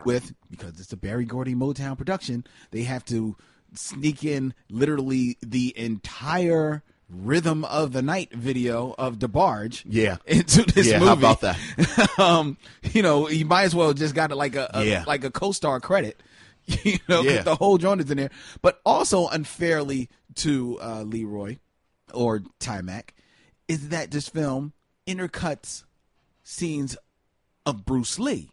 [0.05, 3.37] With because it's a Berry Gordy Motown production, they have to
[3.75, 10.19] sneak in literally the entire rhythm of the night video of DeBarge Yeah.
[10.27, 11.07] into this Yeah, movie.
[11.09, 12.19] how about that?
[12.19, 12.59] um,
[12.93, 15.05] you know, you might as well just got like a, a Yeah.
[15.07, 16.23] like a co-star credit.
[16.85, 17.43] You know, Yeah.
[17.43, 18.31] the whole joint is in there,
[18.63, 21.57] but also unfairly to uh, Leroy
[22.15, 23.09] or Taimak
[23.67, 24.73] is that this film
[25.07, 25.83] intercuts
[26.45, 26.97] scenes
[27.67, 28.52] of Bruce Lee,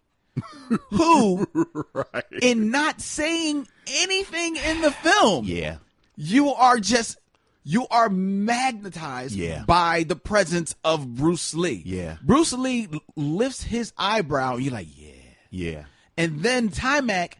[0.92, 1.48] who,
[2.42, 5.78] in not saying anything in the film, Yeah.
[6.16, 7.18] you are just
[7.64, 9.64] you are magnetized Yeah.
[9.66, 11.84] by the presence of Bruce Lee.
[11.86, 12.18] Yeah.
[12.24, 15.12] Bruce Lee lifts his eyebrow, and you're like, yeah.
[15.52, 15.84] Yeah.
[16.18, 17.34] And then Taimak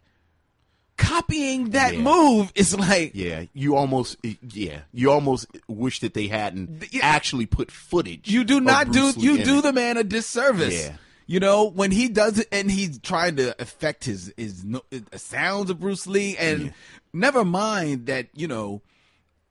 [0.98, 2.02] copying that Yeah.
[2.02, 4.18] move is like, Yeah, you almost
[4.54, 7.00] yeah, you almost wish that they hadn't Yeah.
[7.06, 8.30] actually put footage.
[8.30, 9.62] you do not do Lee you do it.
[9.62, 10.74] the man a disservice.
[10.88, 10.96] Yeah.
[11.30, 15.16] You know when he does it, and he's trying to affect his his no, uh,
[15.16, 16.70] sounds of Bruce Lee, and Yeah.
[17.14, 18.82] never mind that you know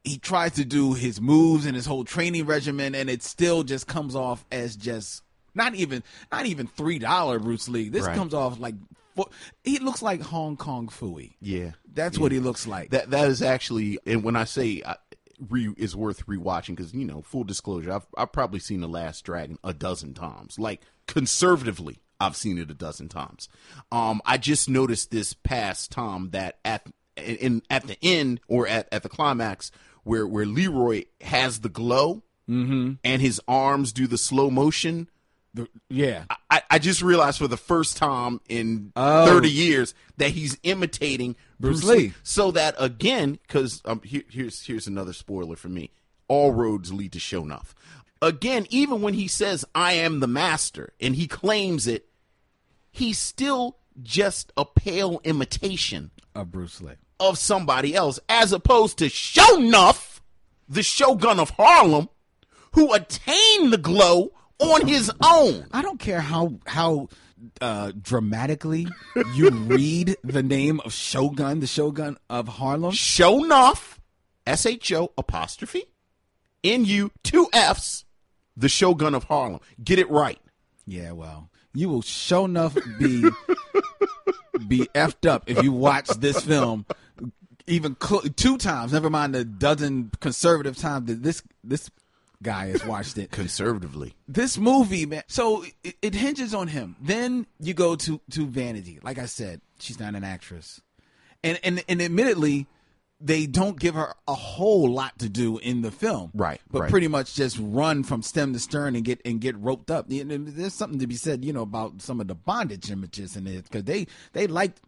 [0.02, 3.86] he tries to do his moves and his whole training regimen, and it still just
[3.86, 5.22] comes off as just
[5.54, 6.02] not even
[6.32, 7.88] not even three dollar Bruce Lee.
[7.88, 8.16] This Right.
[8.16, 8.74] comes off like
[9.62, 11.34] he looks like Hong Kong Phooey.
[11.40, 12.90] Yeah, That's what he looks like.
[12.90, 14.94] that that is actually, and when I say uh,
[15.48, 19.24] re is worth rewatching, because you know, full disclosure, I've I've probably seen The Last
[19.24, 20.58] Dragon a dozen times.
[20.58, 23.48] Like conservatively, I've seen it a dozen times.
[23.92, 26.86] Um, I just noticed this past time that at
[27.16, 29.70] in at the end or at at the climax
[30.04, 32.22] where where Leroy has the glow.
[32.48, 32.92] Mm-hmm.
[33.04, 35.10] And his arms do the slow motion.
[35.58, 39.26] The- yeah, I, I just realized for the first time in Oh.
[39.26, 41.96] 30 years that he's imitating Bruce Bruce, Lee.
[42.08, 42.12] Lee.
[42.22, 45.90] So that again, because um, here, here's here's another spoiler for me.
[46.28, 47.72] All roads lead to Shonuff.
[48.22, 52.06] Again, even when he says "I am the master" and he claims it,
[52.90, 56.92] he's still just a pale imitation of Bruce Lee.
[57.18, 60.20] of somebody else, as opposed to Shonuff,
[60.68, 62.08] the Shogun of Harlem,
[62.72, 65.66] who attained the glow on his own.
[65.72, 67.08] I don't care how how
[67.60, 68.86] uh, dramatically
[69.34, 72.92] you read the name of Shogun, the Shogun of Harlem.
[72.92, 73.98] Shonuff,
[74.46, 75.84] S H O apostrophe,
[76.64, 78.04] N U, two F's,
[78.56, 79.60] the Shogun of Harlem.
[79.82, 80.38] Get it right.
[80.86, 83.22] Yeah, well, you will show enough be
[84.66, 86.84] be effed up if you watch this film
[87.66, 88.92] even cl- two times.
[88.92, 91.90] Never mind the dozen conservative times that this this
[92.42, 93.30] guy has watched it.
[93.32, 94.14] Conservatively.
[94.26, 95.22] this movie, man.
[95.26, 96.96] So it, it hinges on him.
[97.00, 99.00] Then you go to to Vanity.
[99.02, 100.80] Like I said, she's not an actress,
[101.42, 102.66] and and and admittedly,
[103.20, 106.90] they don't give her a whole lot to do in the film, Right, But right.
[106.90, 110.06] pretty much just run from stem to stern and get and get roped up.
[110.08, 113.64] There's something to be said, you know, about some of the bondage images in it
[113.64, 114.80] because they they liked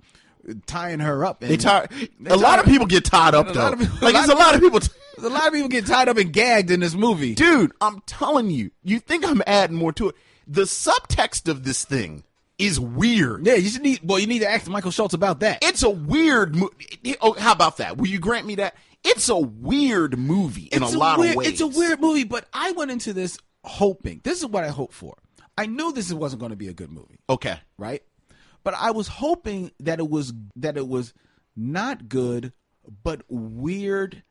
[0.67, 1.43] tying her up.
[1.43, 1.87] And They tie.
[2.21, 3.77] they A lot tie- of people get tied up though.
[3.77, 4.81] people- like a there's a lot of people.
[5.19, 7.35] a lot of people get tied up and gagged in this movie.
[7.35, 8.71] Dude, I'm telling you.
[8.83, 10.15] You think I'm adding more to it?
[10.47, 12.25] The subtext of this thing
[12.59, 13.47] is weird.
[13.47, 14.01] Yeah, you should need.
[14.03, 15.59] Well, you need to ask Michael Schultz about that.
[15.63, 16.57] It's a weird.
[16.57, 16.71] Mo-
[17.21, 17.97] oh, how about that?
[17.99, 18.75] Will you grant me that?
[19.05, 21.49] It's a weird movie in It's a lot weird, of ways.
[21.49, 24.21] It's a weird movie, but I went into this hoping.
[24.25, 25.17] This is what I hoped for.
[25.57, 27.59] I knew this wasn't going to be a good movie, Okay.
[27.79, 28.03] right?
[28.63, 31.13] But I was hoping that it was that it was
[31.57, 32.53] not good,
[33.03, 34.23] but weird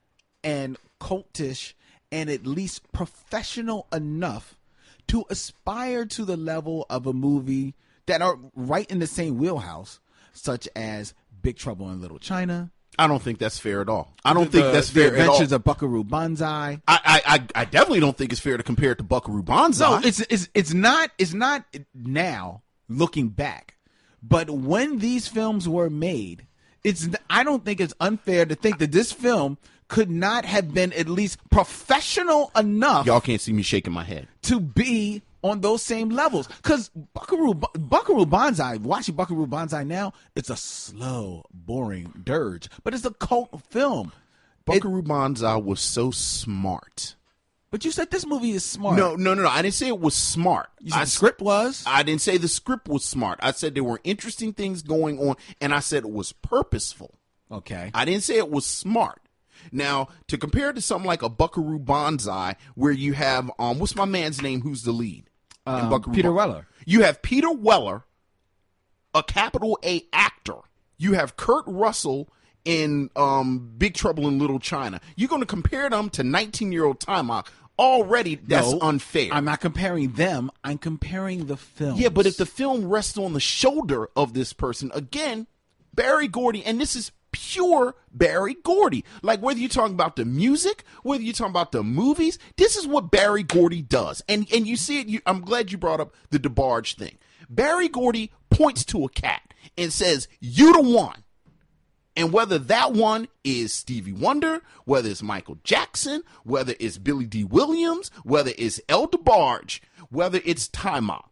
[0.44, 1.74] and cultish,
[2.12, 4.56] and at least professional enough
[5.08, 7.76] to aspire to the level of a movie
[8.06, 10.00] that are right in the same wheelhouse,
[10.34, 12.72] such as Big Trouble in Little China.
[12.98, 14.14] I don't think that's fair at all.
[14.26, 15.34] I don't think that's the fair at all.
[15.36, 16.82] Adventures of Buckaroo Banzai.
[16.88, 19.90] I, I, I, I definitely don't think it's fair to compare it to Buckaroo Banzai.
[19.90, 21.64] No, it's it's it's not it's not
[21.94, 23.76] now looking back,
[24.22, 26.46] but when these films were made,
[26.84, 29.58] it's I don't think it's unfair to think that this film
[29.88, 34.28] could not have been at least professional enough Y'all can't see me shaking my head.
[34.44, 36.48] to be on those same levels.
[36.48, 43.06] Because Buckaroo Buckaroo Banzai, watching Buckaroo Banzai now, it's a slow, boring dirge, but it's
[43.06, 44.12] a cult film.
[44.12, 47.16] It- Buckaroo Banzai was so smart.
[47.72, 48.98] But you said this movie is smart.
[48.98, 49.50] No, no, no, no.
[49.50, 50.70] I didn't say it was smart.
[50.80, 51.84] you said I the script was.
[51.86, 53.40] I didn't say the script was smart.
[53.42, 57.16] I said there were interesting things going on, and I said it was purposeful.
[57.52, 57.92] okay.
[57.94, 59.22] I didn't say it was smart.
[59.72, 63.96] Now, to compare it to something like a Buckaroo Banzai, where you have um, what's
[63.96, 64.62] my man's name?
[64.62, 65.26] Who's the lead?
[65.66, 66.68] Um, Peter Ban- Weller.
[66.86, 68.04] You have Peter Weller,
[69.14, 70.56] a capital A actor.
[70.98, 72.30] You have Kurt Russell
[72.66, 75.00] in um, Big Trouble in Little China.
[75.16, 77.48] You're going to compare them to 19 year old Taimak.
[77.78, 79.30] Already, that's No, unfair.
[79.32, 80.52] I'm not comparing them.
[80.66, 81.98] I'm comparing the film.
[81.98, 85.48] Yeah, but if the film rests on the shoulder of this person, again,
[85.94, 89.06] Berry Gordy, and this is pure Berry Gordy.
[89.22, 92.86] Like whether you're talking about the music, whether you're talking about the movies, this is
[92.86, 94.22] what Berry Gordy does.
[94.28, 97.18] And and you see it, you, I'm glad you brought up the DeBarge thing.
[97.50, 101.24] Berry Gordy points to a cat and says, You the one.
[102.20, 107.46] And whether that one is Stevie Wonder, whether it's Michael Jackson, whether it's Billy Dee
[107.46, 111.30] Williams, whether it's El DeBarge, whether it's Taimak,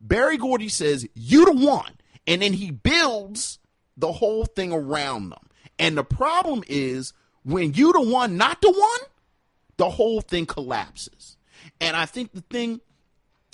[0.00, 1.92] Berry Gordy says, You the one.
[2.26, 3.58] And then he builds
[3.98, 5.46] the whole thing around them.
[5.78, 7.12] And the problem is
[7.44, 9.10] when you the one, not the one,
[9.76, 11.36] the whole thing collapses.
[11.82, 12.80] And I think the thing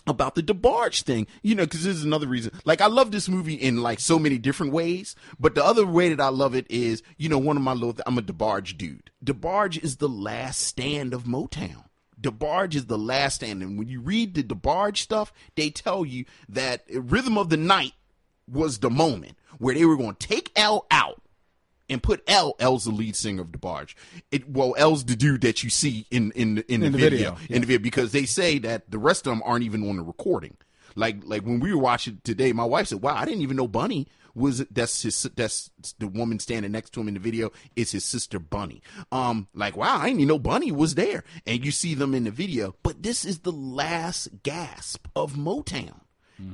[0.06, 2.52] about the DeBarge thing, you know, because this is another reason.
[2.64, 6.08] Like, I love this movie in like so many different ways, but the other way
[6.10, 9.10] that I love it is, you know, one of my little, I'm a DeBarge dude.
[9.24, 11.84] DeBarge is the last stand of Motown.
[12.20, 13.62] DeBarge is the last stand.
[13.62, 17.92] And when you read the DeBarge stuff, they tell you that Rhythm of the Night
[18.50, 21.22] was the moment where they were going to take El out
[21.88, 22.54] and put El.
[22.58, 23.94] El's the lead singer of DeBarge.
[24.30, 27.36] It well, El's the dude that you see in in in, the, the video, video,
[27.48, 30.02] in the video because they say that the rest of them aren't even on the
[30.02, 30.56] recording.
[30.94, 33.68] Like like when we were watching today, my wife said, "Wow, I didn't even know
[33.68, 37.92] Bunny was that's his that's the woman standing next to him in the video is
[37.92, 38.82] his sister Bunny."
[39.12, 42.24] Um, like wow, I didn't even know Bunny was there, and you see them in
[42.24, 42.74] the video.
[42.82, 46.00] But this is the last gasp of Motown.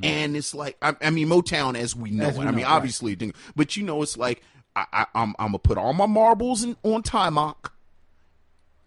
[0.03, 2.41] And it's like I, I mean Motown as we know As it.
[2.41, 3.19] we I mean it, obviously,
[3.57, 4.43] but you know it's like
[4.75, 7.71] I, I, I'm I'm gonna put all my marbles in, on Taimak.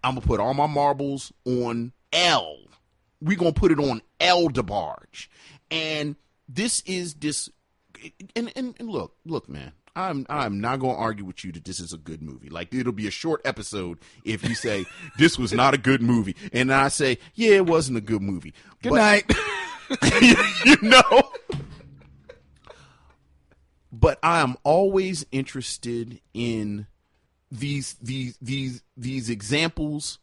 [0.03, 2.57] I'm gonna put all my marbles on El.
[3.21, 5.27] We're gonna put it on El DeBarge.
[5.71, 6.15] And
[6.47, 7.49] this is this
[8.35, 9.71] and, and, and look, look, man.
[9.97, 12.49] I'm I'm not gonna argue with you that this is a good movie.
[12.49, 14.85] Like it'll be a short episode if you say
[15.17, 16.35] this was not a good movie.
[16.51, 18.53] And I say, yeah, it wasn't a good movie.
[18.81, 19.31] Good But- night.
[20.65, 21.31] you know.
[23.97, 26.87] But I am always interested in
[27.49, 30.19] these these these these examples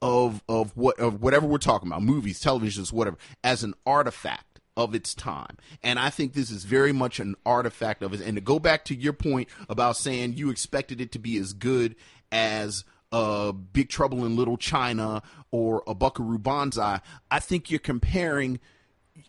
[0.00, 4.94] of of what of whatever we're talking about, movies, televisions, whatever, as an artifact of
[4.94, 5.58] its time.
[5.82, 8.22] And I think this is very much an artifact of it.
[8.22, 11.52] And to go back to your point about saying you expected it to be as
[11.52, 11.94] good
[12.30, 18.58] as uh, Big Trouble in Little China or a Buckaroo Banzai, I think you're comparing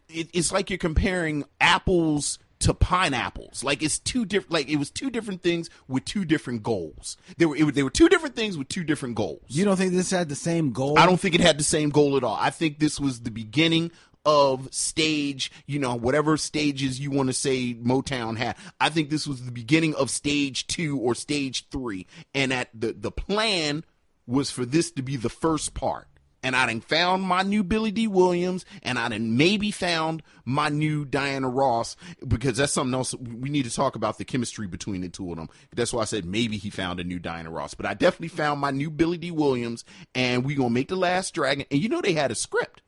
[0.08, 3.64] it, it's like you're comparing apples to pineapples.
[3.64, 4.52] Like it's two different.
[4.52, 7.18] Like it was two different things with two different goals.
[7.38, 9.44] They were, it, they were two different things with two different goals.
[9.48, 10.98] You don't think this had the same goal?
[10.98, 12.38] I don't think it had the same goal at all.
[12.40, 13.92] I think this was the beginning
[14.26, 18.56] of stage, you know, whatever stages you want to say Motown had.
[18.80, 22.08] I think this was the beginning of stage two or stage three.
[22.34, 23.84] And at the, the plan
[24.26, 26.08] was for this to be the first part.
[26.44, 30.70] And I done found my new Billy Dee Williams, and I done maybe found my
[30.70, 31.96] new Diana Ross,
[32.28, 35.38] because that's something else we need to talk about the chemistry between the two of
[35.38, 35.50] them.
[35.74, 37.74] That's why I said maybe he found a new Diana Ross.
[37.74, 41.34] But I definitely found my new Billy Dee Williams, and we gonna make The Last
[41.34, 41.66] Dragon.
[41.72, 42.82] And you know they had a script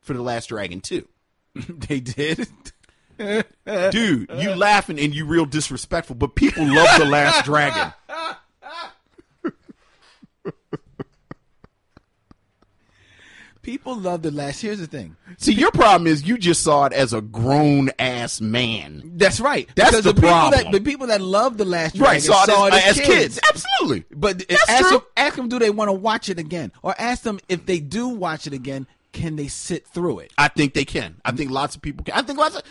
[0.00, 1.08] for The Last Dragon too.
[1.54, 2.48] they did.
[3.18, 7.92] Dude, you laughing and you real disrespectful, but people love The Last Dragon.
[13.62, 14.62] People love the last.
[14.62, 15.16] Here's the thing.
[15.36, 19.02] See, your problem is you just saw it as a grown ass man.
[19.16, 19.68] That's right.
[19.74, 20.64] That's Because the people problem.
[20.64, 23.08] That, the people that love the last Right, saw, saw it as, as kids.
[23.38, 23.40] kids.
[23.48, 24.04] Absolutely.
[24.16, 24.90] But That's ask true.
[24.98, 27.80] them, ask them, do they want to watch it again, or ask them if they
[27.80, 30.32] do watch it again, can they sit through it?
[30.38, 31.20] I think they can.
[31.24, 32.14] I think lots of people can.
[32.14, 32.62] I think lots of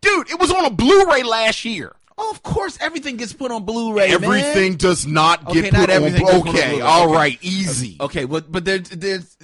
[0.00, 0.30] dude.
[0.30, 1.94] It was on a Blu-ray last year.
[2.16, 4.08] Oh, of course, everything gets put on Blu-ray.
[4.08, 4.24] man.
[4.24, 6.30] Everything does not get Okay, put not everything on.
[6.32, 7.14] gets put on Okay, all Okay.
[7.16, 7.96] right, easy.
[8.00, 9.36] Okay, but but there's there's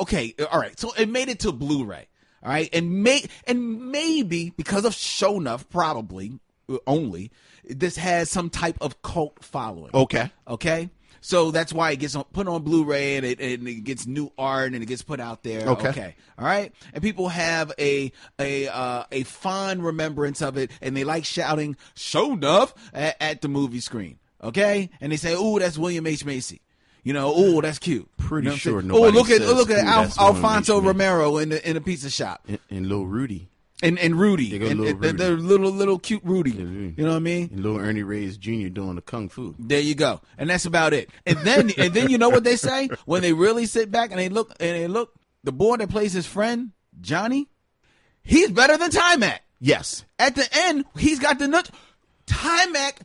[0.00, 0.78] okay, all right.
[0.80, 2.06] So it made it to Blu-ray,
[2.42, 6.38] all right, and may and maybe because of Shonuff, probably
[6.70, 7.30] uh, only
[7.64, 9.90] this has some type of cult following.
[9.92, 10.30] Okay.
[10.48, 10.88] okay.
[11.26, 14.30] So that's why it gets on, put on Blu-ray and it, and it gets new
[14.38, 15.66] art and it gets put out there.
[15.70, 16.14] Okay.
[16.38, 21.02] all right, and people have a a uh, a fond remembrance of it, and they
[21.02, 24.20] like shouting "Shonuff" at, at the movie screen.
[24.40, 26.60] Okay, and they say, "Oh, that's William H Macy."
[27.02, 28.08] You know, oh, that's cute.
[28.16, 30.44] Pretty You know sure Oh, look at look at Al- that's William H.
[30.44, 33.48] Alfonso Romero in the in a pizza shop, And, and little Rudy
[33.82, 35.12] and and Rudy, and, little Rudy.
[35.12, 36.52] the little little cute Rudy.
[36.52, 36.94] Rudy.
[36.96, 37.50] You know what I mean?
[37.52, 38.68] and little Ernie Reyes Jr.
[38.68, 39.54] doing the kung fu.
[39.58, 41.10] There you go, and that's about it.
[41.26, 44.18] And then and then you know what they say when they really sit back and
[44.18, 45.12] they look and they look.
[45.44, 47.48] The boy that plays his friend Johnny,
[48.22, 49.38] he's better than Taimak.
[49.60, 50.04] Yes.
[50.18, 51.70] At the end, he's got the nut.
[52.26, 52.96] Taimak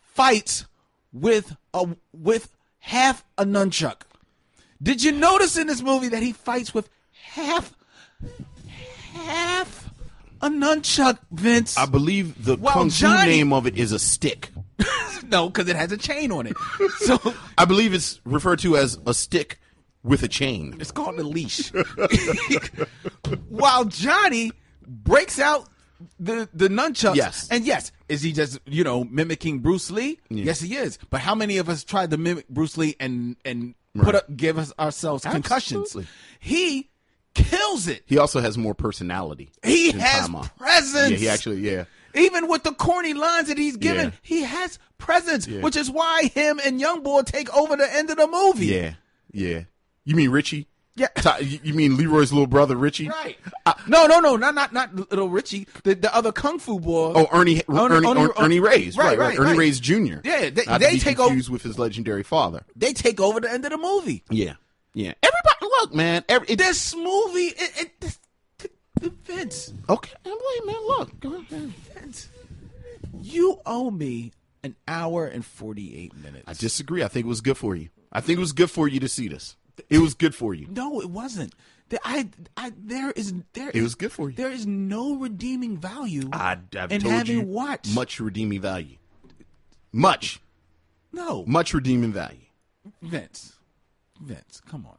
[0.00, 0.66] fights
[1.12, 4.02] with a with half a nunchuck.
[4.82, 7.72] Did you notice in this movie that he fights with half
[9.14, 9.81] half
[10.42, 11.76] a nunchuck, Vince?
[11.78, 14.50] I believe the Well, kung fu Johnny- name of it is a stick.
[15.28, 16.56] no, because it has a chain on it.
[16.98, 17.18] So
[17.56, 19.58] I believe it's referred to as a stick
[20.02, 20.76] with a chain.
[20.80, 21.70] It's called a leash.
[23.48, 24.52] While Johnny
[24.86, 25.68] breaks out
[26.18, 27.14] the the nunchucks.
[27.16, 27.48] Yes.
[27.50, 30.18] And yes, is he just, you know, mimicking Bruce Lee?
[30.28, 30.98] Yes, he is.
[31.10, 34.58] But how many of us tried to mimic Bruce Lee and and put up give
[34.58, 35.86] us ourselves concussions?
[35.88, 36.10] Absolutely.
[36.40, 36.90] He
[37.34, 38.02] kills it.
[38.06, 39.50] He also has more personality.
[39.64, 40.28] He has
[40.58, 41.10] presence.
[41.12, 41.84] Yeah, he actually, yeah.
[42.14, 44.10] Even with the corny lines that he's given, Yeah.
[44.22, 45.60] he has presence, Yeah.
[45.62, 48.66] which is why him and Young Boy take over the end of the movie.
[48.66, 48.94] Yeah,
[49.32, 49.60] yeah.
[50.04, 50.68] You mean Richie?
[50.94, 51.08] Yeah.
[51.40, 53.08] You mean Leroy's little brother Richie?
[53.08, 53.38] Right.
[53.86, 55.66] no, no, no, not not not little Richie.
[55.84, 57.12] The the other kung fu boy.
[57.16, 59.58] Oh, Ernie Ernie- Ernie, Ernie- Ernie, right, right, right, right, Ernie.
[59.58, 60.16] Reyes Jr.
[60.22, 62.64] Yeah, they- they take over- with his legendary father.
[62.76, 64.22] they take over the end of the movie.
[64.28, 64.54] Yeah,
[64.94, 65.12] yeah.
[65.22, 66.24] Everybody, look, man.
[66.28, 68.18] Every, it, This movie, it, it, this,
[69.24, 70.76] Vince, okay, wait, man.
[70.86, 71.72] Look, go ahead.
[71.94, 72.28] Vince,
[73.20, 74.32] you owe me
[74.62, 76.44] an hour and forty eight minutes.
[76.46, 77.02] I disagree.
[77.02, 77.88] I think it was good for you.
[78.12, 79.56] I think it was good for you to see this.
[79.88, 80.68] It was good for you.
[80.70, 81.54] no, it wasn't.
[82.04, 83.70] I, I, there is there.
[83.74, 84.36] It was good for you.
[84.36, 87.94] There is no redeeming value I, I've in told having you watched.
[87.94, 88.96] much redeeming value.
[89.92, 90.40] Much,
[91.12, 92.38] No, much redeeming value.
[93.02, 93.54] Vince,
[94.22, 94.96] Vince, come on.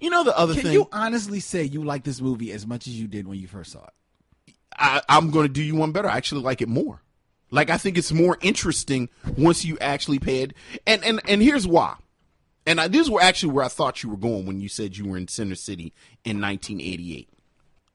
[0.00, 0.72] You know the other Can thing.
[0.72, 3.72] you honestly say you like this movie as much as you did when you first
[3.72, 4.54] saw it?
[4.78, 6.08] I, I'm going to do you one better.
[6.08, 7.02] I actually like it more.
[7.50, 10.54] Like I think it's more interesting once you actually paid.
[10.86, 11.96] And and and here's why.
[12.66, 15.06] And I, this is actually where I thought you were going when you said you
[15.08, 15.92] were in Center City
[16.24, 17.28] in 1988.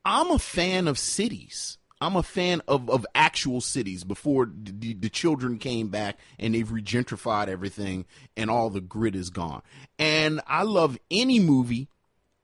[0.03, 1.77] I'm a fan of cities.
[2.01, 6.67] I'm a fan of, of actual cities before the, the, children came back and they've
[6.67, 9.61] regentrified everything and all the grit is gone.
[9.97, 11.87] And I love any movie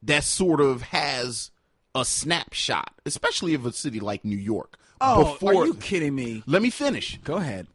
[0.03, 1.51] that sort of has
[1.93, 4.77] a snapshot, especially of a city like New York.
[5.01, 6.43] Oh, are you kidding me?
[6.45, 7.19] Let me finish.
[7.23, 7.67] Go ahead.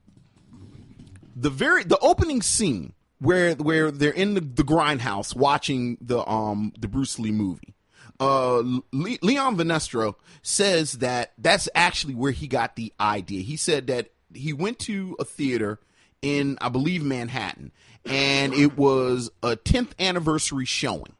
[1.35, 6.72] The very the opening scene where where they're in the, the grindhouse watching the um
[6.79, 7.74] the Bruce Lee movie.
[8.18, 8.62] Uh,
[8.92, 13.42] Le- Leon Venosta says that that's actually where he got the idea.
[13.42, 15.78] He said that he went to a theater
[16.22, 17.72] in I believe Manhattan,
[18.04, 21.14] and it was a 10th anniversary showing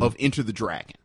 [0.00, 0.96] of Enter the Dragon.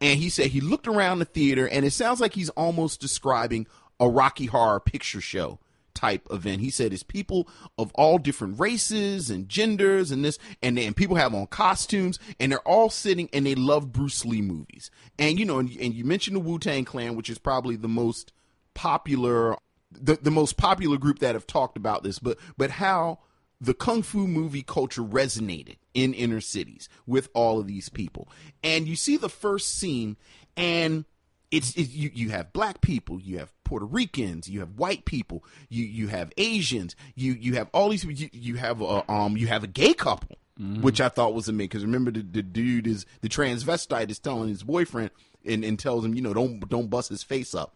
[0.00, 3.66] And he said he looked around the theater, and it sounds like he's almost describing
[4.00, 5.58] a Rocky Horror Picture Show
[5.94, 6.60] type event.
[6.60, 11.16] He said it's people of all different races and genders and this, and then people
[11.16, 14.90] have on costumes, and they're all sitting and they love Bruce Lee movies.
[15.18, 17.88] And you know, and, and you mentioned the Wu Tang Clan, which is probably the
[17.88, 18.32] most
[18.74, 19.56] popular,
[19.90, 23.18] the, the most popular group that have talked about this, but but how
[23.60, 28.28] the kung fu movie culture resonated in inner cities with all of these people.
[28.64, 30.16] And you see the first scene,
[30.56, 31.04] and
[31.50, 35.44] it's it, you you have black people, you have Puerto Ricans, you have white people,
[35.68, 39.46] you you have Asians, you you have all these you, you have a um you
[39.48, 40.36] have a gay couple.
[40.82, 44.50] Which I thought was amazing because remember the, the dude is the transvestite is telling
[44.50, 45.10] his boyfriend
[45.42, 47.74] and, and tells him you know don't don't bust his face up,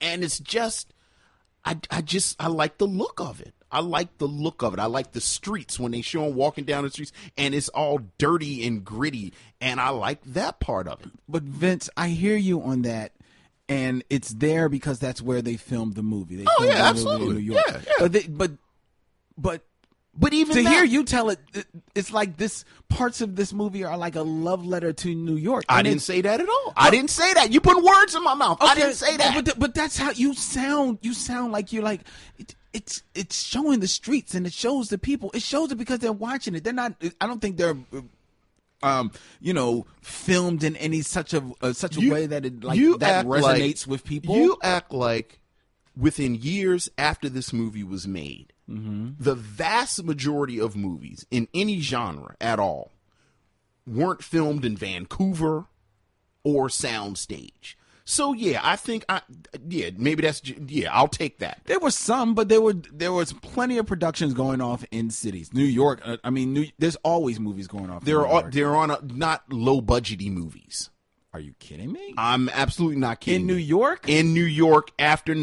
[0.00, 0.94] and it's just
[1.64, 3.54] I, I just I like the look of it.
[3.72, 4.78] I like the look of it.
[4.78, 8.00] I like the streets when they show him walking down the streets and it's all
[8.18, 11.10] dirty and gritty and I like that part of it.
[11.28, 13.12] But Vince, I hear you on that,
[13.68, 16.36] and it's there because that's where they filmed the movie.
[16.36, 17.26] They Oh, filmed yeah, the movie absolutely.
[17.28, 17.64] in New York.
[17.68, 17.92] Yeah, yeah.
[18.00, 18.50] But they, but
[19.38, 19.62] but
[20.14, 23.52] But even to that- hear you tell it, it, it's like this parts of this
[23.54, 25.64] movie are like a love letter to New York.
[25.70, 26.72] I And didn't say that at all.
[26.76, 27.50] I didn't say that.
[27.50, 28.58] You put words in my mouth.
[28.60, 29.44] I didn't say that.
[29.44, 30.98] But, but that's how you sound.
[31.00, 32.02] You sound like you're like
[32.38, 35.30] it, it's it's showing the streets and it shows the people.
[35.32, 36.62] It shows it because they're watching it.
[36.64, 36.94] They're not.
[37.20, 37.76] I don't think they're.
[38.84, 42.64] Um, you know, filmed in any such a uh, such a You- way that it
[42.64, 44.34] like that act like- resonates with people.
[44.36, 45.38] You act like
[45.96, 49.10] within years after this movie was made, Mm-hmm.
[49.22, 52.90] the vast majority of movies in any genre at all
[53.86, 55.66] weren't filmed in Vancouver
[56.44, 57.74] or soundstage.
[58.04, 59.22] So yeah, I think I
[59.68, 61.60] yeah maybe that's yeah I'll take that.
[61.66, 65.52] There were some, but there were there was plenty of productions going off in cities.
[65.52, 66.00] New York.
[66.04, 68.02] Uh, I mean, New, there's always movies going off.
[68.02, 68.52] in They're New all, York.
[68.52, 70.90] they're on a, not low budgety movies.
[71.32, 72.12] Are you kidding me?
[72.18, 73.42] I'm absolutely not kidding.
[73.42, 73.54] in New.
[73.54, 74.06] York?
[74.08, 75.34] in New York after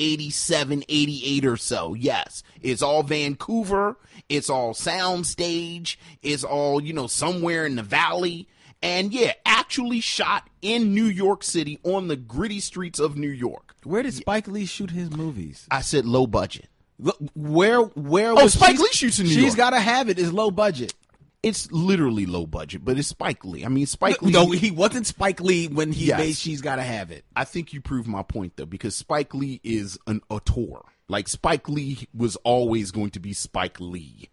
[0.00, 1.94] 1987, 88 or so.
[1.94, 2.42] Yes.
[2.62, 3.96] It's all Vancouver.
[4.28, 5.96] It's all soundstage.
[6.22, 8.48] It's all, you know, somewhere in the valley.
[8.82, 13.74] And yeah, actually shot in New York City on the gritty streets of New York.
[13.84, 15.66] Where did Spike Lee shoot his movies?
[15.70, 16.68] I said low budget.
[16.98, 19.56] Look, where where Oh, was Spike She's- Lee shoots in New She's York.
[19.56, 20.18] got to have it.
[20.18, 20.94] Is low budget.
[21.42, 23.64] It's literally low budget, but it's Spike Lee.
[23.64, 24.30] I mean, Spike Lee.
[24.32, 26.18] No, he wasn't Spike Lee when he Yes.
[26.18, 27.24] made She's Got to Have It.
[27.34, 30.80] I think you proved my point though, because Spike Lee is an auteur.
[31.08, 34.28] Like Spike Lee was always going to be Spike Lee.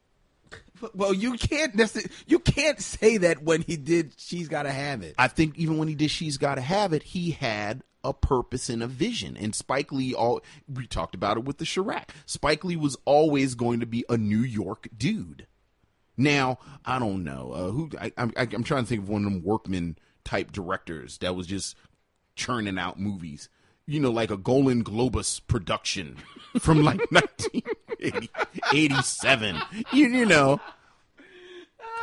[0.94, 5.02] Well, you can't necess- you can't say that when he did She's Got to Have
[5.02, 5.16] It.
[5.18, 8.84] I think even when he did She's Gotta Have It, he had a purpose and
[8.84, 9.36] a vision.
[9.38, 10.42] And Spike Lee all
[10.72, 12.10] we talked about it with the Chi-Raq.
[12.28, 15.48] Spike Lee was always going to be a New York dude.
[16.18, 17.54] Now, I don't know.
[17.54, 20.52] Uh, who I, I'm, I, I'm trying to think of one of them workman type
[20.52, 21.76] directors that was just
[22.36, 23.48] churning out movies.
[23.86, 26.18] You know, like a Golan-Globus production
[26.60, 27.00] from like
[28.00, 29.62] 1987.
[29.94, 30.60] You, you know,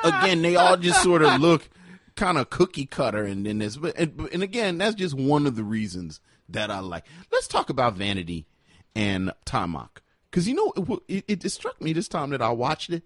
[0.02, 1.68] again, they all just sort of look
[2.16, 5.64] kind of cookie cutter, and this, but and, and again, that's just one of the
[5.64, 7.04] reasons that I like.
[7.32, 8.46] Let's talk about Vanity
[8.94, 10.00] and Taimak,
[10.30, 10.72] because you know
[11.08, 13.02] it, it, it struck me this time that I watched it.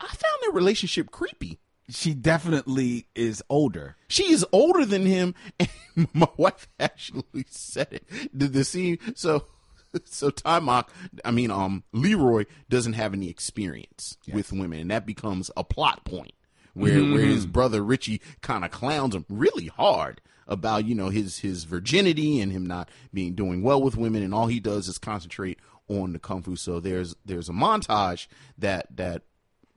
[0.00, 1.60] I found their relationship creepy.
[1.90, 3.96] She definitely is older.
[4.08, 5.68] She is older than him, and
[6.14, 8.06] my wife actually said it.
[8.32, 9.46] The, the scene, so
[10.04, 10.88] so Taimak,
[11.24, 16.04] I mean, um, Leroy doesn't have any experience with women, and that becomes a plot
[16.04, 16.32] point
[16.72, 21.38] where where his brother Richie kind of clowns him really hard about you know his
[21.38, 24.98] his virginity and him not being doing well with women, and all he does is
[24.98, 26.56] concentrate on the kung fu.
[26.56, 28.26] So there's there's a montage
[28.58, 29.22] that that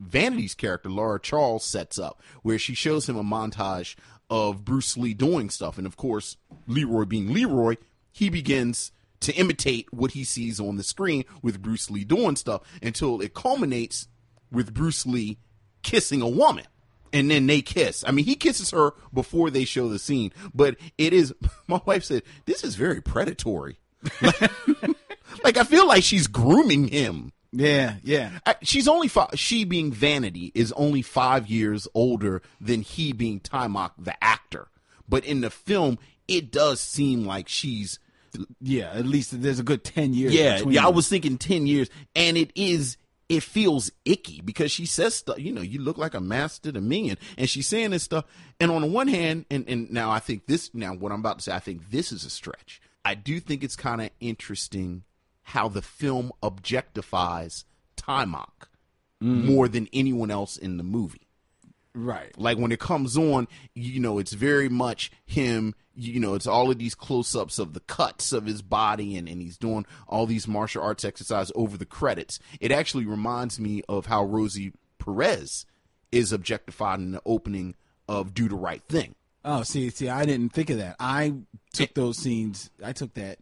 [0.00, 3.96] Vanity's character, Laura Charles, sets up where she shows him a montage
[4.30, 5.78] of Bruce Lee doing stuff.
[5.78, 6.36] And of course,
[6.66, 7.76] Leroy being Leroy,
[8.12, 12.62] he begins to imitate what he sees on the screen with Bruce Lee doing stuff
[12.82, 14.08] until it culminates
[14.50, 15.38] with Bruce Lee
[15.82, 16.64] kissing a woman.
[17.12, 18.04] And then they kiss.
[18.06, 21.34] I mean, he kisses her before they show the scene, but it is,
[21.66, 23.78] my wife said, this is very predatory.
[25.42, 27.32] like, I feel like she's grooming him.
[27.52, 28.38] Yeah, yeah.
[28.44, 33.40] Uh, she's only five, she being Vanity is only five years older than he being
[33.40, 34.68] Taimak the actor.
[35.08, 37.98] But in the film, it does seem like she's
[38.60, 40.34] Yeah, at least there's a good 10 years.
[40.34, 40.84] yeah between yeah.
[40.86, 42.98] I was thinking ten years, and it is
[43.30, 45.38] it feels icky because she says stuff.
[45.38, 48.24] You know, you look like a master to me, and and she's saying this stuff.
[48.60, 51.38] And on the one hand, and and now I think this now what I'm about
[51.38, 52.80] to say, I think this is a stretch.
[53.04, 55.04] I do think it's kind of interesting
[55.48, 57.64] how the film objectifies
[57.96, 58.68] Taimak
[59.22, 59.44] mm.
[59.44, 61.26] more than anyone else in the movie.
[61.94, 62.36] Right.
[62.38, 65.74] Like when it comes on, you know, it's very much him.
[65.94, 69.26] You know, it's all of these close ups of the cuts of his body, and,
[69.26, 72.38] and he's doing all these martial arts exercises over the credits.
[72.60, 75.64] It actually reminds me of how Rosie Perez
[76.12, 77.74] is objectified in the opening
[78.06, 79.14] of Do the Right Thing.
[79.44, 80.96] Oh, see, see, I didn't think of that.
[81.00, 81.32] I
[81.72, 82.70] took those scenes.
[82.84, 83.38] I took that.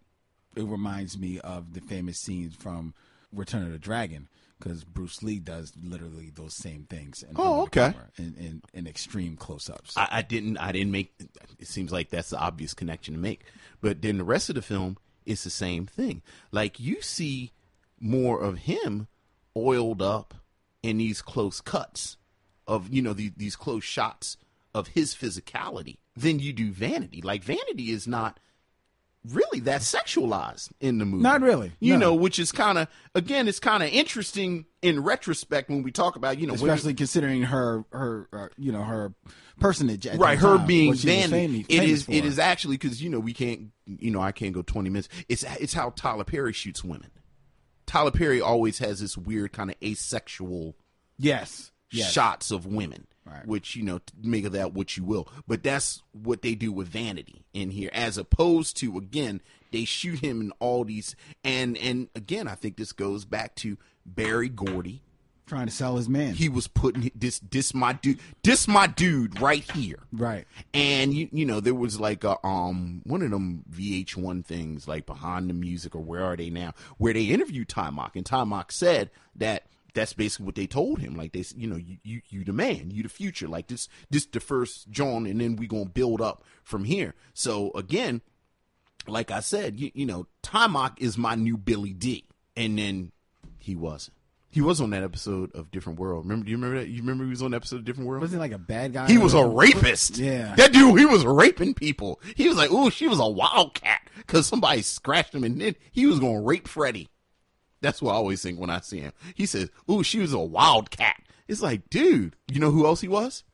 [0.57, 2.95] It reminds me of the famous scenes from
[3.33, 4.29] Return of the Dragon
[4.59, 7.23] because Bruce Lee does literally those same things.
[7.23, 7.93] In Oh, okay.
[8.17, 9.97] In, in, in extreme close-ups.
[9.97, 11.13] I, I didn't I didn't make
[11.59, 13.45] it seems like that's the obvious connection to make.
[13.81, 16.23] But then the rest of the film is the same thing.
[16.51, 17.53] Like you see
[18.01, 19.09] more of him
[19.57, 20.35] oiled up
[20.83, 22.17] in these close cuts
[22.67, 24.37] of you know these, these close shots
[24.75, 27.21] of his physicality than you do vanity.
[27.23, 28.41] Like vanity is not
[29.33, 31.23] really that sexualized in the movie.
[31.23, 31.99] Not really, You no.
[31.99, 36.17] know, which is kind of again, it's kind of interesting in retrospect when we talk
[36.17, 39.15] about you know women- Especially considering her, her, uh, you know, her
[39.61, 40.07] personage.
[40.15, 41.65] Right her time, being what she was Vanity.
[41.65, 42.13] fami- it is for.
[42.13, 45.09] is actually because you know we can't you know I can't go twenty minutes.
[45.29, 47.11] It's it's how Tyler Perry shoots women.
[47.87, 50.77] Tyler Perry always has this weird kind of asexual
[51.19, 51.71] Yes.
[51.91, 52.13] yes.
[52.13, 53.45] shots of women, Right.
[53.45, 55.29] which you know make of that what you will.
[55.49, 59.41] But that's what they do with Vanity in here, as opposed to again
[59.73, 63.79] they shoot him in all these and and again I think this goes back to
[64.05, 65.03] Berry Gordy.
[65.47, 66.35] Trying to sell his man.
[66.35, 70.01] He was putting this this my dude this my dude right here.
[70.13, 70.45] right.
[70.73, 75.05] And you you know there was like a um one of them VH1 things like
[75.07, 79.11] behind the music or where are they now where they interviewed Taimak and Taimak said
[79.37, 79.65] that
[79.97, 82.91] that's basically what they told him like they you know you you, you the man
[82.91, 86.45] you the future like this this the first John and then we gonna build up
[86.63, 88.21] from here so again
[89.09, 93.11] like I said you, you know Taimak is my new Billy Dee and then
[93.59, 94.15] he wasn't
[94.51, 97.25] he was on that episode of Different World remember do you remember that you remember
[97.25, 99.07] he was on the episode of Different World Was he like a bad guy?
[99.07, 100.19] he was a rapist.
[100.19, 100.55] Yeah.
[100.57, 102.21] That dude, he was raping people.
[102.37, 106.05] He was like, ooh, she was a wildcat because somebody scratched him and then he
[106.05, 107.09] was going to rape Freddie.
[107.87, 109.13] That's what I always think when I see him.
[109.37, 111.23] He says, ooh, she was a wildcat.
[111.47, 113.45] It's like, dude, you know who else he was?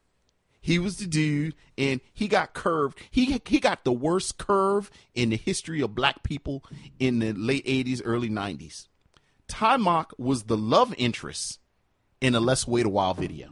[0.59, 2.99] He was the dude, and he got curved.
[3.11, 6.65] He he got the worst curve in the history of black people
[6.99, 8.89] in the late '80s, early '90s.
[9.49, 11.59] Taimak was the love interest
[12.23, 13.51] in a Let's Wait a While video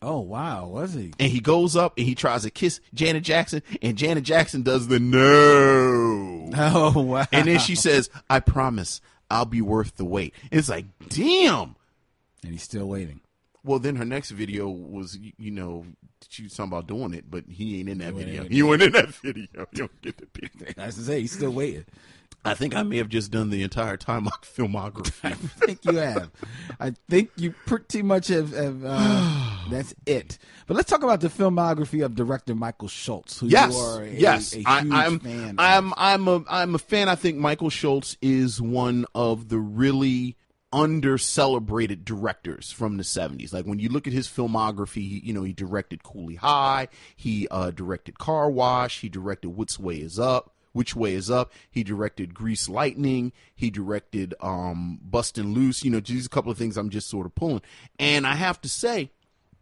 [0.00, 1.12] Oh wow, was he?
[1.20, 4.88] and he goes up and he tries to kiss Janet Jackson, and Janet Jackson does
[4.88, 6.50] the no.
[6.56, 7.26] Oh wow.
[7.32, 9.00] And then she says, I promise
[9.32, 10.34] I'll be worth the wait.
[10.50, 11.74] It's like, damn.
[12.42, 13.20] and he's still waiting.
[13.64, 15.86] Well, then her next video was, you, you know,
[16.28, 18.44] she was talking about doing it, but he ain't in that video.
[18.44, 19.46] He went in that video.
[19.54, 20.74] You don't get the picture.
[20.76, 21.86] As to say, he's still waiting.
[22.44, 25.12] I think I may have just done the entire time filmography.
[25.24, 26.30] I think you have.
[26.80, 28.52] I think you pretty much have.
[28.52, 30.38] have uh, that's it.
[30.66, 34.10] But let's talk about the filmography of director Michael Schultz, who Yes, you are a,
[34.10, 34.52] yes.
[34.52, 35.54] a huge I, I'm, fan.
[35.58, 37.08] I'm, I'm a, I'm a fan.
[37.08, 40.36] I think Michael Schultz is one of the really
[40.72, 43.52] under celebrated directors from the 70s.
[43.52, 47.46] Like when you look at his filmography, he, you know, he directed Cooley High, he
[47.50, 51.84] uh, directed Car Wash, he directed Which Way Is Up, Which Way Is Up, he
[51.84, 56.76] directed Grease Lightning, he directed um, Bustin' Loose, you know, are a couple of things
[56.76, 57.62] I'm just sort of pulling.
[57.98, 59.10] And I have to say,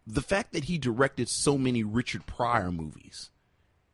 [0.07, 3.31] the fact that he directed so many Richard Pryor movies,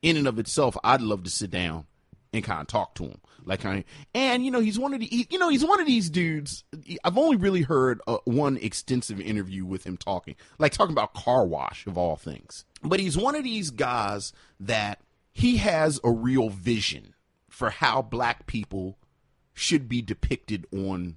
[0.03, 1.87] in and of itself, I'd love to sit down
[2.33, 3.21] and kind of talk to him.
[3.45, 5.81] Like, kind of, and you know, he's one of the, he, you know, he's one
[5.81, 6.65] of these dudes.
[7.05, 11.47] I've only really heard uh, one extensive interview with him talking, like talking about car
[11.47, 12.65] wash of all things.
[12.83, 15.01] But he's one of these guys that
[15.37, 17.13] he has a real vision
[17.51, 18.97] for how black people
[19.53, 21.17] should be depicted on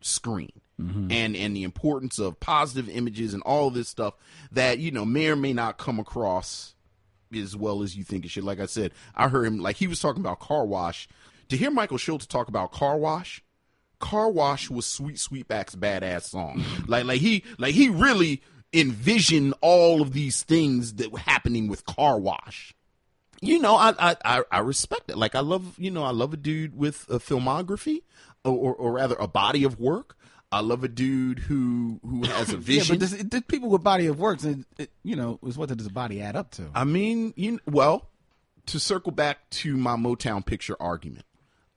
[0.00, 0.50] screen.
[0.80, 1.12] Mm-hmm.
[1.12, 4.14] And and the importance of positive images and all this stuff
[4.50, 6.74] that you know may or may not come across
[7.32, 8.42] as well as you think it should.
[8.42, 11.06] Like I said, I heard him like he was talking about car wash.
[11.50, 13.40] To hear Michael Schultz talk about car wash,
[14.00, 16.64] car wash was Sweet Sweetback's badass song.
[16.88, 18.42] like like he like he really
[18.72, 22.74] envisioned all of these things that were happening with car wash.
[23.40, 25.16] You know, I I I, respect it.
[25.16, 28.02] Like I love you know I love a dude with a filmography,
[28.44, 30.16] or or, or rather a body of work.
[30.52, 32.96] I love a dude who who has a vision.
[32.96, 35.74] Yeah, but this, this people with body of works, and it, you know, is what
[35.74, 36.70] does the body add up to?
[36.74, 38.10] I mean, you well,
[38.66, 41.24] to circle back to my Motown picture argument,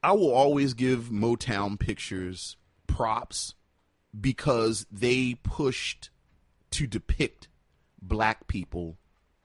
[0.02, 2.58] I will always give Motown pictures
[2.88, 3.56] props
[4.20, 6.10] because they pushed
[6.72, 7.48] to depict
[8.02, 8.98] black people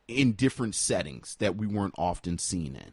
[0.09, 2.93] in different settings that we weren't often seen in.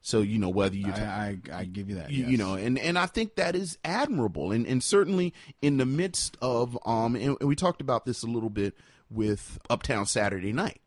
[0.00, 2.10] So you know whether you I, I, I give you that.
[2.10, 2.30] you, yes.
[2.32, 5.32] you know and and i think that is admirable and and certainly
[5.62, 8.74] in the midst of um and, and we talked about this a little bit
[9.10, 10.80] with uptown saturday night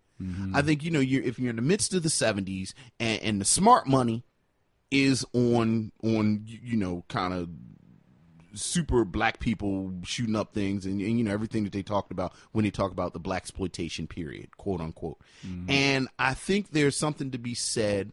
[0.54, 3.42] i think you know you're if you're in the midst of the 70s and, and
[3.42, 4.26] the smart money
[4.92, 7.48] is on on you know kind of
[8.56, 12.34] super black people shooting up things and, and you know everything that they talked about
[12.52, 15.70] when they talk about the black exploitation period quote unquote mm-hmm.
[15.70, 18.12] and i think there's something to be said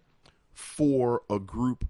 [0.52, 1.86] for a group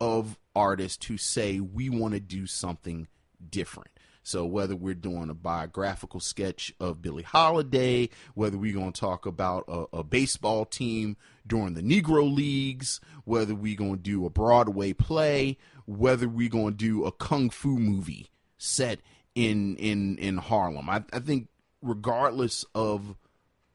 [0.00, 3.08] of artists who say we want to do something
[3.50, 3.90] different.
[4.22, 9.26] So whether we're doing a biographical sketch of Billie Holiday, whether we're going to talk
[9.26, 14.30] about a, a baseball team during the Negro Leagues, whether we're going to do a
[14.30, 19.00] Broadway play, whether we're going to do a kung fu movie set
[19.34, 21.48] in in in Harlem, I, I think
[21.82, 23.16] regardless of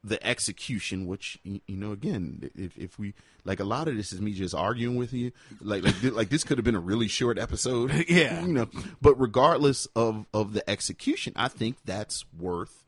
[0.03, 4.21] the execution, which you know, again, if if we like a lot of this is
[4.21, 5.31] me just arguing with you,
[5.61, 8.41] like like like this could have been a really short episode, Yeah.
[8.45, 8.69] you know.
[9.01, 12.85] But regardless of of the execution, I think that's worth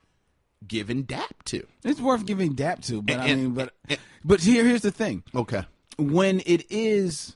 [0.66, 1.68] giving dap to.
[1.84, 5.24] It's worth giving dap to, but I mean, but and- but here here's the thing:
[5.36, 5.64] Okay,
[5.98, 7.36] when it is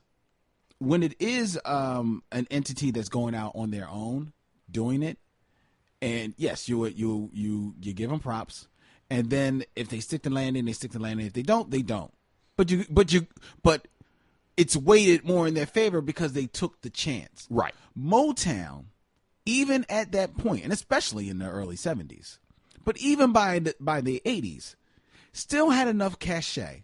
[0.80, 4.34] when it is um an entity that's going out on their own
[4.70, 5.18] doing it,
[6.02, 8.68] and yes, you you you you give them props,
[9.10, 11.26] and then if they stick to landing, they stick to landing.
[11.26, 12.14] If they don't, they don't.
[12.58, 13.28] But you but you
[13.64, 13.88] but
[14.58, 17.48] it's weighted more in their favor because they took the chance.
[17.50, 17.74] right.
[17.98, 18.86] Motown,
[19.46, 22.40] even at that point, and especially in the early '70s,
[22.84, 24.76] but even by the, by the '80s,
[25.34, 26.84] still had enough cachet,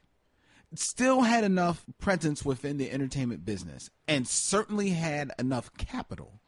[0.75, 6.39] still had enough presence within the entertainment business, and certainly had enough capital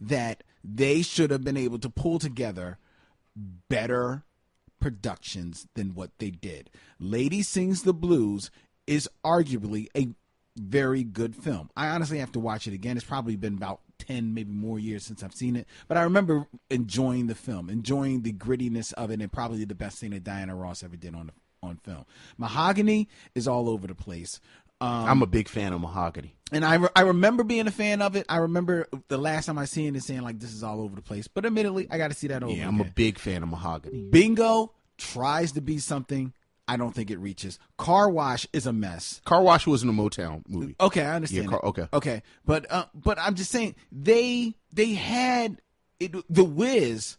[0.00, 2.78] that they should have been able to pull together
[3.68, 4.24] better
[4.80, 6.70] productions than what they did.
[6.98, 8.50] Lady Sings the Blues
[8.86, 10.08] is arguably a
[10.56, 11.70] very good film.
[11.76, 12.96] I honestly have to watch it again.
[12.96, 15.66] It's probably been about 10, maybe more years since I've seen it.
[15.88, 19.98] But I remember enjoying the film, enjoying the grittiness of it, and probably the best
[19.98, 21.30] thing that Diana Ross ever did on
[21.62, 22.04] on film.
[22.38, 24.40] Mahogany is all over the place.
[24.80, 26.34] Um, I'm a big fan of Mahogany.
[26.50, 28.26] and I, re- I remember being a fan of it.
[28.28, 31.02] I remember the last time I seen it saying like this is all over the
[31.02, 31.28] place.
[31.28, 34.08] But admittedly, I got to see that over Yeah, I'm a big fan of Mahogany.
[34.10, 36.32] Bingo tries to be something.
[36.66, 37.58] I don't think it reaches.
[37.76, 39.20] Car Wash is a mess.
[39.24, 40.74] Car Wash wasn't a Motown movie.
[40.80, 41.44] Okay, I understand.
[41.44, 41.88] Yeah, Car- okay.
[41.92, 45.60] okay, but uh, but I'm just saying they they had
[46.00, 47.18] it, the Wiz.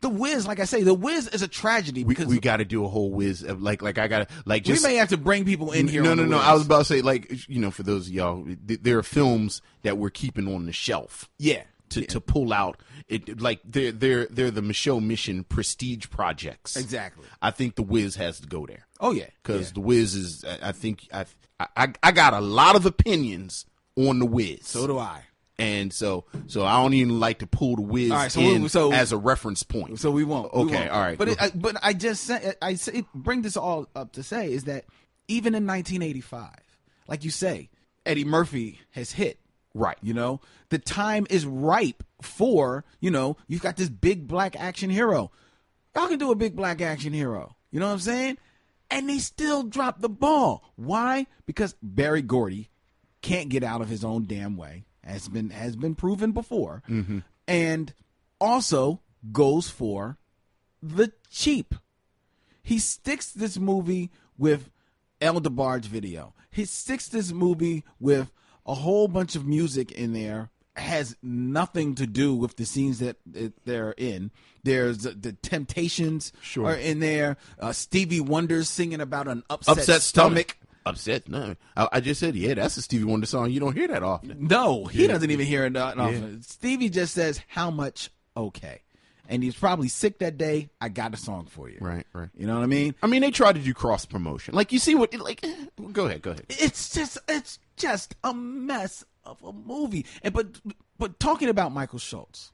[0.00, 2.64] The Wiz, like I say, the Wiz is a tragedy We, because we got to
[2.64, 5.08] do a whole whiz of like like I got to like Just, we may have
[5.08, 6.02] to bring people in here.
[6.02, 6.36] No, no, no.
[6.36, 6.46] Wiz.
[6.46, 9.02] I was about to say, like, you know, for those of y'all, th- there are
[9.02, 11.62] films that we're keeping on the shelf yeah.
[11.90, 12.80] to, to pull out.
[13.08, 16.76] It like they're they're they're the Micheaux Mission prestige projects.
[16.76, 17.24] Exactly.
[17.40, 19.74] I think the Wiz has to go there Oh yeah, because yeah.
[19.74, 20.44] the Wiz is.
[20.44, 21.26] I, I think I,
[21.58, 23.66] I I got a lot of opinions
[23.96, 24.66] on the Wiz.
[24.66, 25.22] so do I.
[25.58, 28.62] and so so I don't even like to pull the Wiz All right, so in
[28.64, 29.98] we- so- as a reference point.
[29.98, 30.54] So we won't.
[30.54, 30.90] we Okay, won't.
[30.90, 31.18] all right.
[31.18, 32.30] But it, I, but I just
[32.62, 34.84] I say bring this all up to say is that
[35.28, 36.50] even in 1985,
[37.08, 37.70] like you say,
[38.04, 39.38] Eddie Murphy has hit
[39.74, 39.98] Right.
[40.00, 40.40] You know,
[40.70, 45.30] the time is ripe for, you know, you've got this big black action hero.
[45.94, 47.56] Y'all can do a big black action hero.
[47.70, 48.38] You know what I'm saying?
[48.90, 50.64] And they still drop the ball.
[50.76, 51.26] Why?
[51.44, 52.70] Because Berry Gordy
[53.20, 56.82] can't get out of his own damn way, has been has been proven before,
[57.48, 57.94] and
[58.40, 59.00] also
[59.32, 60.18] goes for
[60.82, 61.74] the cheap.
[62.62, 64.70] He sticks this movie with
[65.20, 66.34] El DeBarge video.
[66.50, 68.32] He sticks this movie with
[68.66, 70.50] a whole bunch of music in there.
[70.74, 73.16] Has nothing to do with the scenes that,
[73.64, 74.30] they're in.
[74.62, 76.66] There's uh, the Temptations Sure.
[76.66, 77.38] are in there.
[77.58, 80.50] Uh, Stevie Wonder's singing about an upset, Upset stomach.
[80.50, 80.56] stomach.
[80.86, 81.28] Upset?
[81.28, 81.56] No.
[81.76, 83.50] I, I just said, yeah, that's a Stevie Wonder song.
[83.50, 84.46] You don't hear that often.
[84.46, 85.08] No, he Yeah.
[85.08, 85.76] doesn't even hear it.
[85.76, 86.08] uh, no.
[86.08, 86.20] Yeah.
[86.42, 88.10] Stevie just says, "How much?
[88.36, 88.82] Okay,"
[89.28, 90.68] and he's probably sick that day.
[90.80, 91.78] I got a song for you.
[91.80, 92.28] Right, right.
[92.36, 92.94] You know what I mean?
[93.02, 94.54] I mean, they try to do cross promotion.
[94.54, 95.44] Like, you see what, like,
[95.92, 96.46] go ahead, go ahead.
[96.48, 100.06] It's just, it's just a mess of a movie.
[100.22, 100.46] And but,
[100.98, 102.52] but talking about Michael Schultz,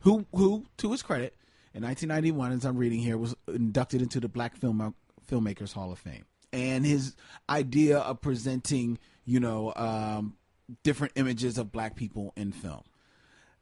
[0.00, 1.34] who, who, to his credit,
[1.74, 4.94] in 1991, as I'm reading here, was inducted into the Black Film
[5.28, 7.14] Filmmakers Hall of Fame, and his
[7.48, 10.36] idea of presenting, you know, um,
[10.82, 12.82] different images of black people in film.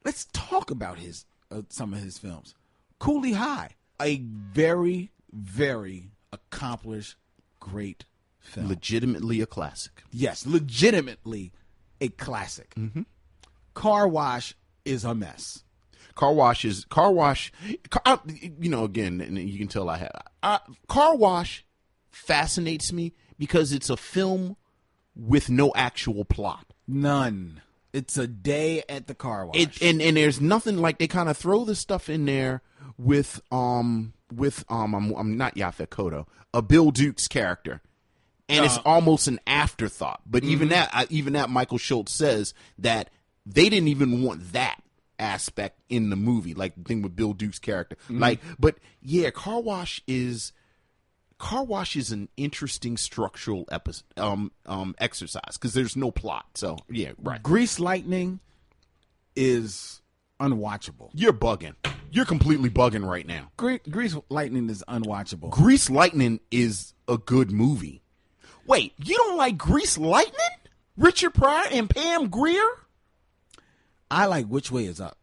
[0.04, 2.54] Let's talk about his uh, some of his films.
[2.98, 3.70] Cooley High,
[4.00, 7.16] a very, very accomplished,
[7.60, 8.04] great
[8.38, 8.68] film.
[8.68, 10.02] Legitimately a classic.
[10.10, 11.52] yes, legitimately
[12.00, 12.74] a classic.
[13.74, 15.64] Car Wash is a mess.
[16.14, 17.52] Car wash is car wash.
[17.90, 18.22] Car,
[18.58, 20.10] you know, again, and you can tell I have.
[20.42, 21.65] I, car wash
[22.16, 24.56] fascinates me because it's a film
[25.14, 26.72] with no actual plot.
[26.88, 27.60] None.
[27.92, 29.56] It's a day at the car wash.
[29.56, 32.62] It and and there's nothing like they kind of throw this stuff in there
[32.98, 37.80] with um with um I'm I'm not Yaphet Kotto, a Bill Duke's character.
[38.48, 40.20] And it's almost an afterthought.
[40.24, 43.10] But even that I, even that Michael Schultz says that
[43.44, 44.80] they didn't even want that
[45.18, 47.96] aspect in the movie, like the thing with Bill Duke's character.
[48.08, 50.52] Like but yeah, Car Wash is
[51.38, 56.46] Car Wash is an interesting structural episode, um, um, exercise because there's no plot.
[56.54, 57.42] So yeah, right.
[57.42, 58.40] Grease Lightning
[59.34, 60.00] is
[60.40, 61.10] unwatchable.
[61.12, 61.74] You're bugging.
[62.10, 63.50] You're completely bugging right now.
[63.56, 65.50] Gre- Grease Lightning is unwatchable.
[65.50, 68.02] Grease Lightning is a good movie.
[68.66, 70.32] Wait, you don't like Grease Lightning?
[70.96, 72.64] Richard Pryor and Pam Grier?
[74.10, 75.18] I like Which Way Is Up,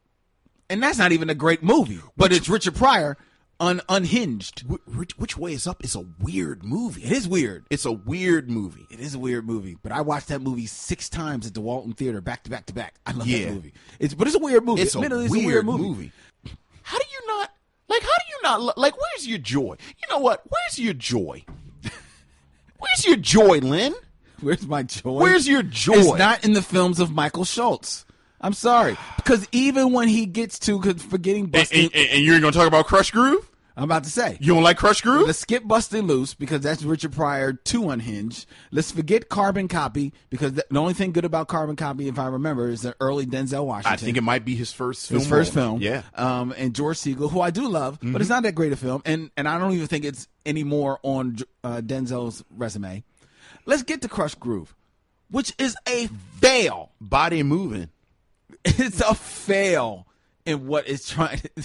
[0.69, 3.17] and that's not even a great movie, but it's Richard Pryor
[3.63, 4.63] un- unhinged.
[4.67, 7.03] Which, which Way Is Up is a weird movie.
[7.03, 7.65] It is weird.
[7.69, 8.85] It's a weird movie.
[8.91, 11.93] It is a weird movie, but I watched that movie six times at the Walton
[11.93, 12.95] Theater, back to back to back.
[13.05, 13.45] I love Yeah.
[13.45, 13.73] that movie.
[13.99, 14.81] It's but it's a weird movie.
[14.81, 16.11] It's a, Admittedly, weird, movie.
[16.83, 17.49] How do you not
[17.87, 18.01] like?
[18.01, 18.93] How do you not like?
[18.99, 19.75] Where's your joy?
[19.79, 20.41] You know what?
[20.49, 21.43] Where's your joy?
[22.79, 23.93] Where's your joy, Len?
[24.41, 25.11] Where's my joy?
[25.21, 25.93] Where's your joy?
[25.95, 28.05] It's not in the films of Michael Schultz.
[28.41, 32.67] I'm sorry, because even when he gets to 'cause forgetting busting, and you're gonna talk
[32.67, 33.49] about Krush Groove?
[33.75, 34.37] I'm about to say.
[34.39, 35.25] You don't like Krush Groove?
[35.25, 38.45] Let's skip Busting Loose because that's Richard Pryor too unhinged.
[38.71, 42.69] Let's forget Carbon Copy because the, only thing good about Carbon Copy, if I remember,
[42.69, 43.93] is the early Denzel Washington.
[43.93, 45.19] I think it might be his first film.
[45.19, 45.81] his first film.
[45.81, 46.03] Yeah.
[46.15, 46.23] Mm-hmm.
[46.23, 49.01] Um, and George Segal, who I do love, but it's not that great a film,
[49.05, 53.03] and and I don't even think it's any more on uh, Denzel's resume.
[53.65, 54.75] Let's get to Krush Groove,
[55.31, 56.07] which is a
[56.39, 56.91] fail.
[57.01, 57.89] Body moving.
[58.65, 60.07] It's a fail
[60.45, 61.39] in what it's trying.
[61.39, 61.49] to...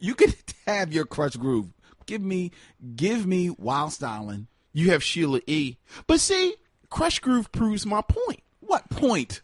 [0.00, 0.34] you could
[0.66, 1.68] have your Krush Groove.
[2.06, 2.50] Give me,
[2.96, 4.48] give me Wild Styling.
[4.72, 5.76] You have Sheila E.
[6.06, 6.56] But see,
[6.90, 8.40] Krush Groove proves my point.
[8.60, 9.42] What point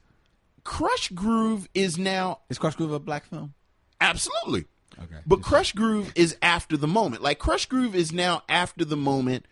[0.64, 3.54] Krush Groove is now is Krush Groove a black film?
[4.00, 4.66] absolutely.
[4.98, 5.20] Okay.
[5.26, 7.22] But Krush Groove is after the moment.
[7.22, 9.46] Like Krush Groove is now after the moment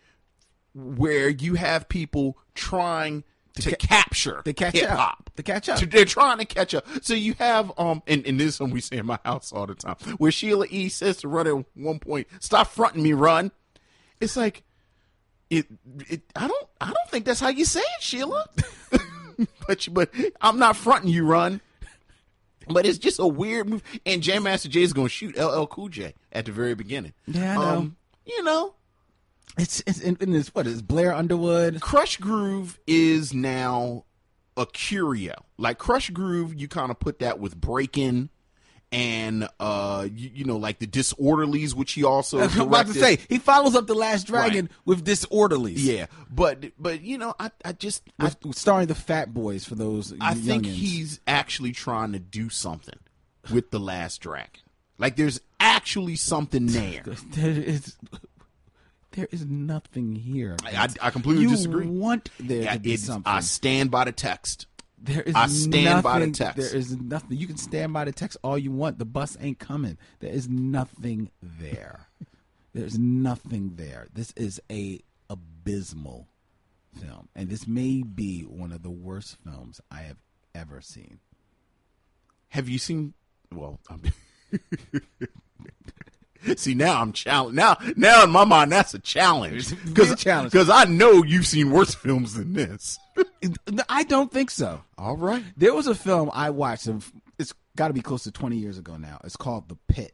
[0.73, 3.23] where you have people trying
[3.61, 4.97] to, ca- capture to catch hip up.
[4.97, 5.29] hop.
[5.35, 5.79] To catch up.
[5.79, 6.85] So they're trying to catch up.
[7.01, 9.65] So you have um and, and this is something we say in my house all
[9.67, 13.51] the time, where Sheila E says to Run at one point, Stop fronting me, run.
[14.19, 14.63] It's like
[15.49, 15.67] it
[16.09, 18.45] it I don't I don't think that's how you say it, Sheila.
[19.67, 20.09] but you- but
[20.41, 21.61] I'm not fronting you, run.
[22.67, 23.83] But it's just a weird move.
[24.07, 27.13] And Jam Master Jay is gonna shoot LL Cool J at the very beginning.
[27.27, 27.61] Yeah, I know.
[27.77, 27.95] Um,
[28.25, 28.73] you know,
[29.57, 31.79] It's it's in, in this what is Blair Underwood?
[31.79, 34.05] Krush Groove is now
[34.57, 35.33] a curio.
[35.57, 38.29] Like Krush Groove, you kind of put that with Breakin'
[38.91, 43.17] and uh you, you know like the Disorderlies, which he also I'm about to say
[43.29, 44.75] he follows up the Last Dragon Right.
[44.85, 45.73] with Disorderlies.
[45.77, 49.75] yeah, but but you know I I just I, with, starring the Fat Boys for
[49.75, 50.13] those.
[50.21, 52.99] I think he's actually trying to do something
[53.51, 54.61] with the Last Dragon.
[54.97, 57.03] Like there's actually something there.
[59.15, 60.55] There is nothing here.
[60.63, 61.87] I, I completely you disagree.
[61.87, 63.31] want there Yeah, to be something.
[63.31, 64.67] I stand by the text.
[65.01, 65.43] There is nothing.
[65.43, 66.57] I stand by the text.
[66.57, 67.37] There is nothing.
[67.37, 68.99] You can stand by the text all you want.
[68.99, 69.97] The bus ain't coming.
[70.19, 72.07] There is nothing there.
[72.73, 74.07] There's nothing there.
[74.13, 74.99] This is a
[75.29, 76.27] abysmal
[76.99, 80.17] film, and this may be one of the worst films I have
[80.53, 81.19] ever seen.
[82.49, 83.13] Have you seen?
[83.53, 84.01] Well, I'm,
[86.57, 87.55] see now I'm challenged.
[87.55, 90.51] Now, now in my mind, that's a challenge Be a challenge.
[90.51, 92.97] because I know you've seen worse films than this.
[93.89, 94.81] I don't think so.
[94.97, 95.43] All right.
[95.57, 96.87] There was a film I watched.
[96.87, 99.19] of- It's got to be close to 20 years ago now.
[99.23, 100.13] It's called The Pit.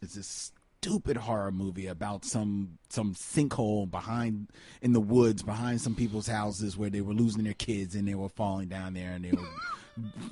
[0.00, 0.52] It's this
[0.82, 4.48] stupid horror movie about some some sinkhole behind
[4.80, 8.16] in the woods behind some people's houses where they were losing their kids and they
[8.16, 9.46] were falling down there and they were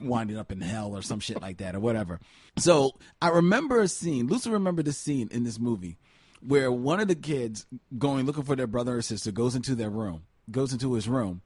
[0.01, 2.21] winding up in hell or some shit like that or whatever.
[2.57, 4.27] So I remember a scene.
[4.27, 5.99] Lucy remembered the scene in this movie
[6.41, 7.67] where one of the kids
[7.99, 11.43] going looking for their brother or sister goes into their room, goes into his room,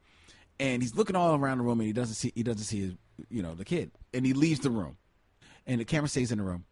[0.61, 2.95] and he's looking all around the room and he doesn't see he doesn't see his
[3.31, 4.97] you know the kid and he leaves the room
[5.67, 6.65] and the camera stays in the room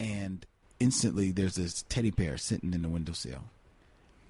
[0.00, 0.46] and
[0.80, 3.44] instantly there's this teddy bear sitting in the windowsill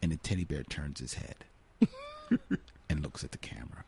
[0.02, 1.44] and the teddy bear turns his head
[2.88, 3.84] and looks at the camera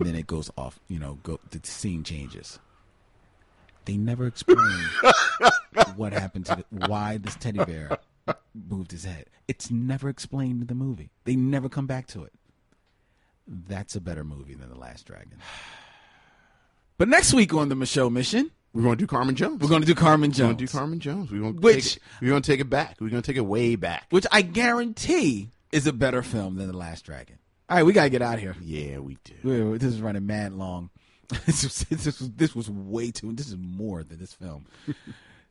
[0.00, 2.58] and then it goes off you know go the scene changes
[3.84, 4.80] they never explain
[5.96, 7.98] what happened to the, why this teddy bear
[8.68, 12.32] moved his head it's never explained in the movie they never come back to it
[13.46, 15.38] that's a better movie than the last dragon
[16.98, 19.60] but next week on the Micheaux Mission We're going to do Carmen Jones.
[19.60, 20.40] we're going to do carmen Jones.
[20.40, 21.30] We're going to do Carmen Jones.
[21.30, 22.96] We're going to Which- take it, we're going to take it back.
[23.00, 24.06] We're going to take it way back.
[24.10, 27.38] which i guarantee is a better film than the last dragon
[27.68, 29.70] all right we gotta get out of here Yeah, we do.
[29.72, 30.90] Wait, this is running mad long.
[31.46, 33.32] this, was, this, was, this was way too.
[33.32, 34.66] This is more than this film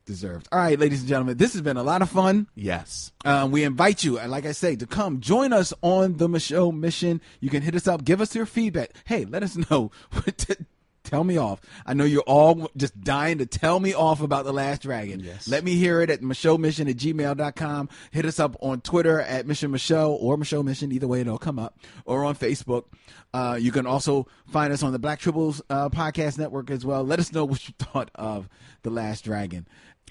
[0.06, 0.48] deserved.
[0.50, 2.46] All right, ladies and gentlemen, this has been a lot of fun.
[2.54, 3.12] Yes.
[3.24, 6.74] Um, we invite you, and like I say, to come join us on the Micheaux
[6.74, 7.20] Mission.
[7.40, 8.92] You can hit us up, give us your feedback.
[9.04, 9.90] Hey, let us know.
[11.06, 11.60] tell me off.
[11.86, 15.20] I know you're all just dying to tell me off about The Last Dragon.
[15.20, 15.48] Yes.
[15.48, 17.88] Let me hear it at Micheaux Mission at gmail.com.
[18.10, 20.92] Hit us up on Twitter at Mission Micheaux or Micheaux Mission.
[20.92, 21.78] Either way, it'll come up.
[22.04, 22.84] Or on Facebook.
[23.32, 27.02] Uh, you can also find us on the Black Tribbles uh, podcast network as well.
[27.04, 28.48] Let us know what you thought of
[28.82, 29.66] The Last Dragon.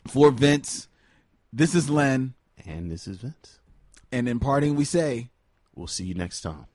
[0.07, 0.87] For Vince,
[1.53, 2.33] this is Len.
[2.65, 3.59] And this is Vince.
[4.11, 5.29] And in parting, we say,
[5.75, 6.67] We'll see you next time.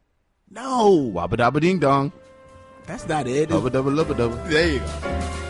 [0.51, 2.13] no, Wabba dabba ding dong.
[2.91, 3.49] That's not it.
[3.49, 4.49] Dubba double, lubba dubba.
[4.49, 5.50] There you go.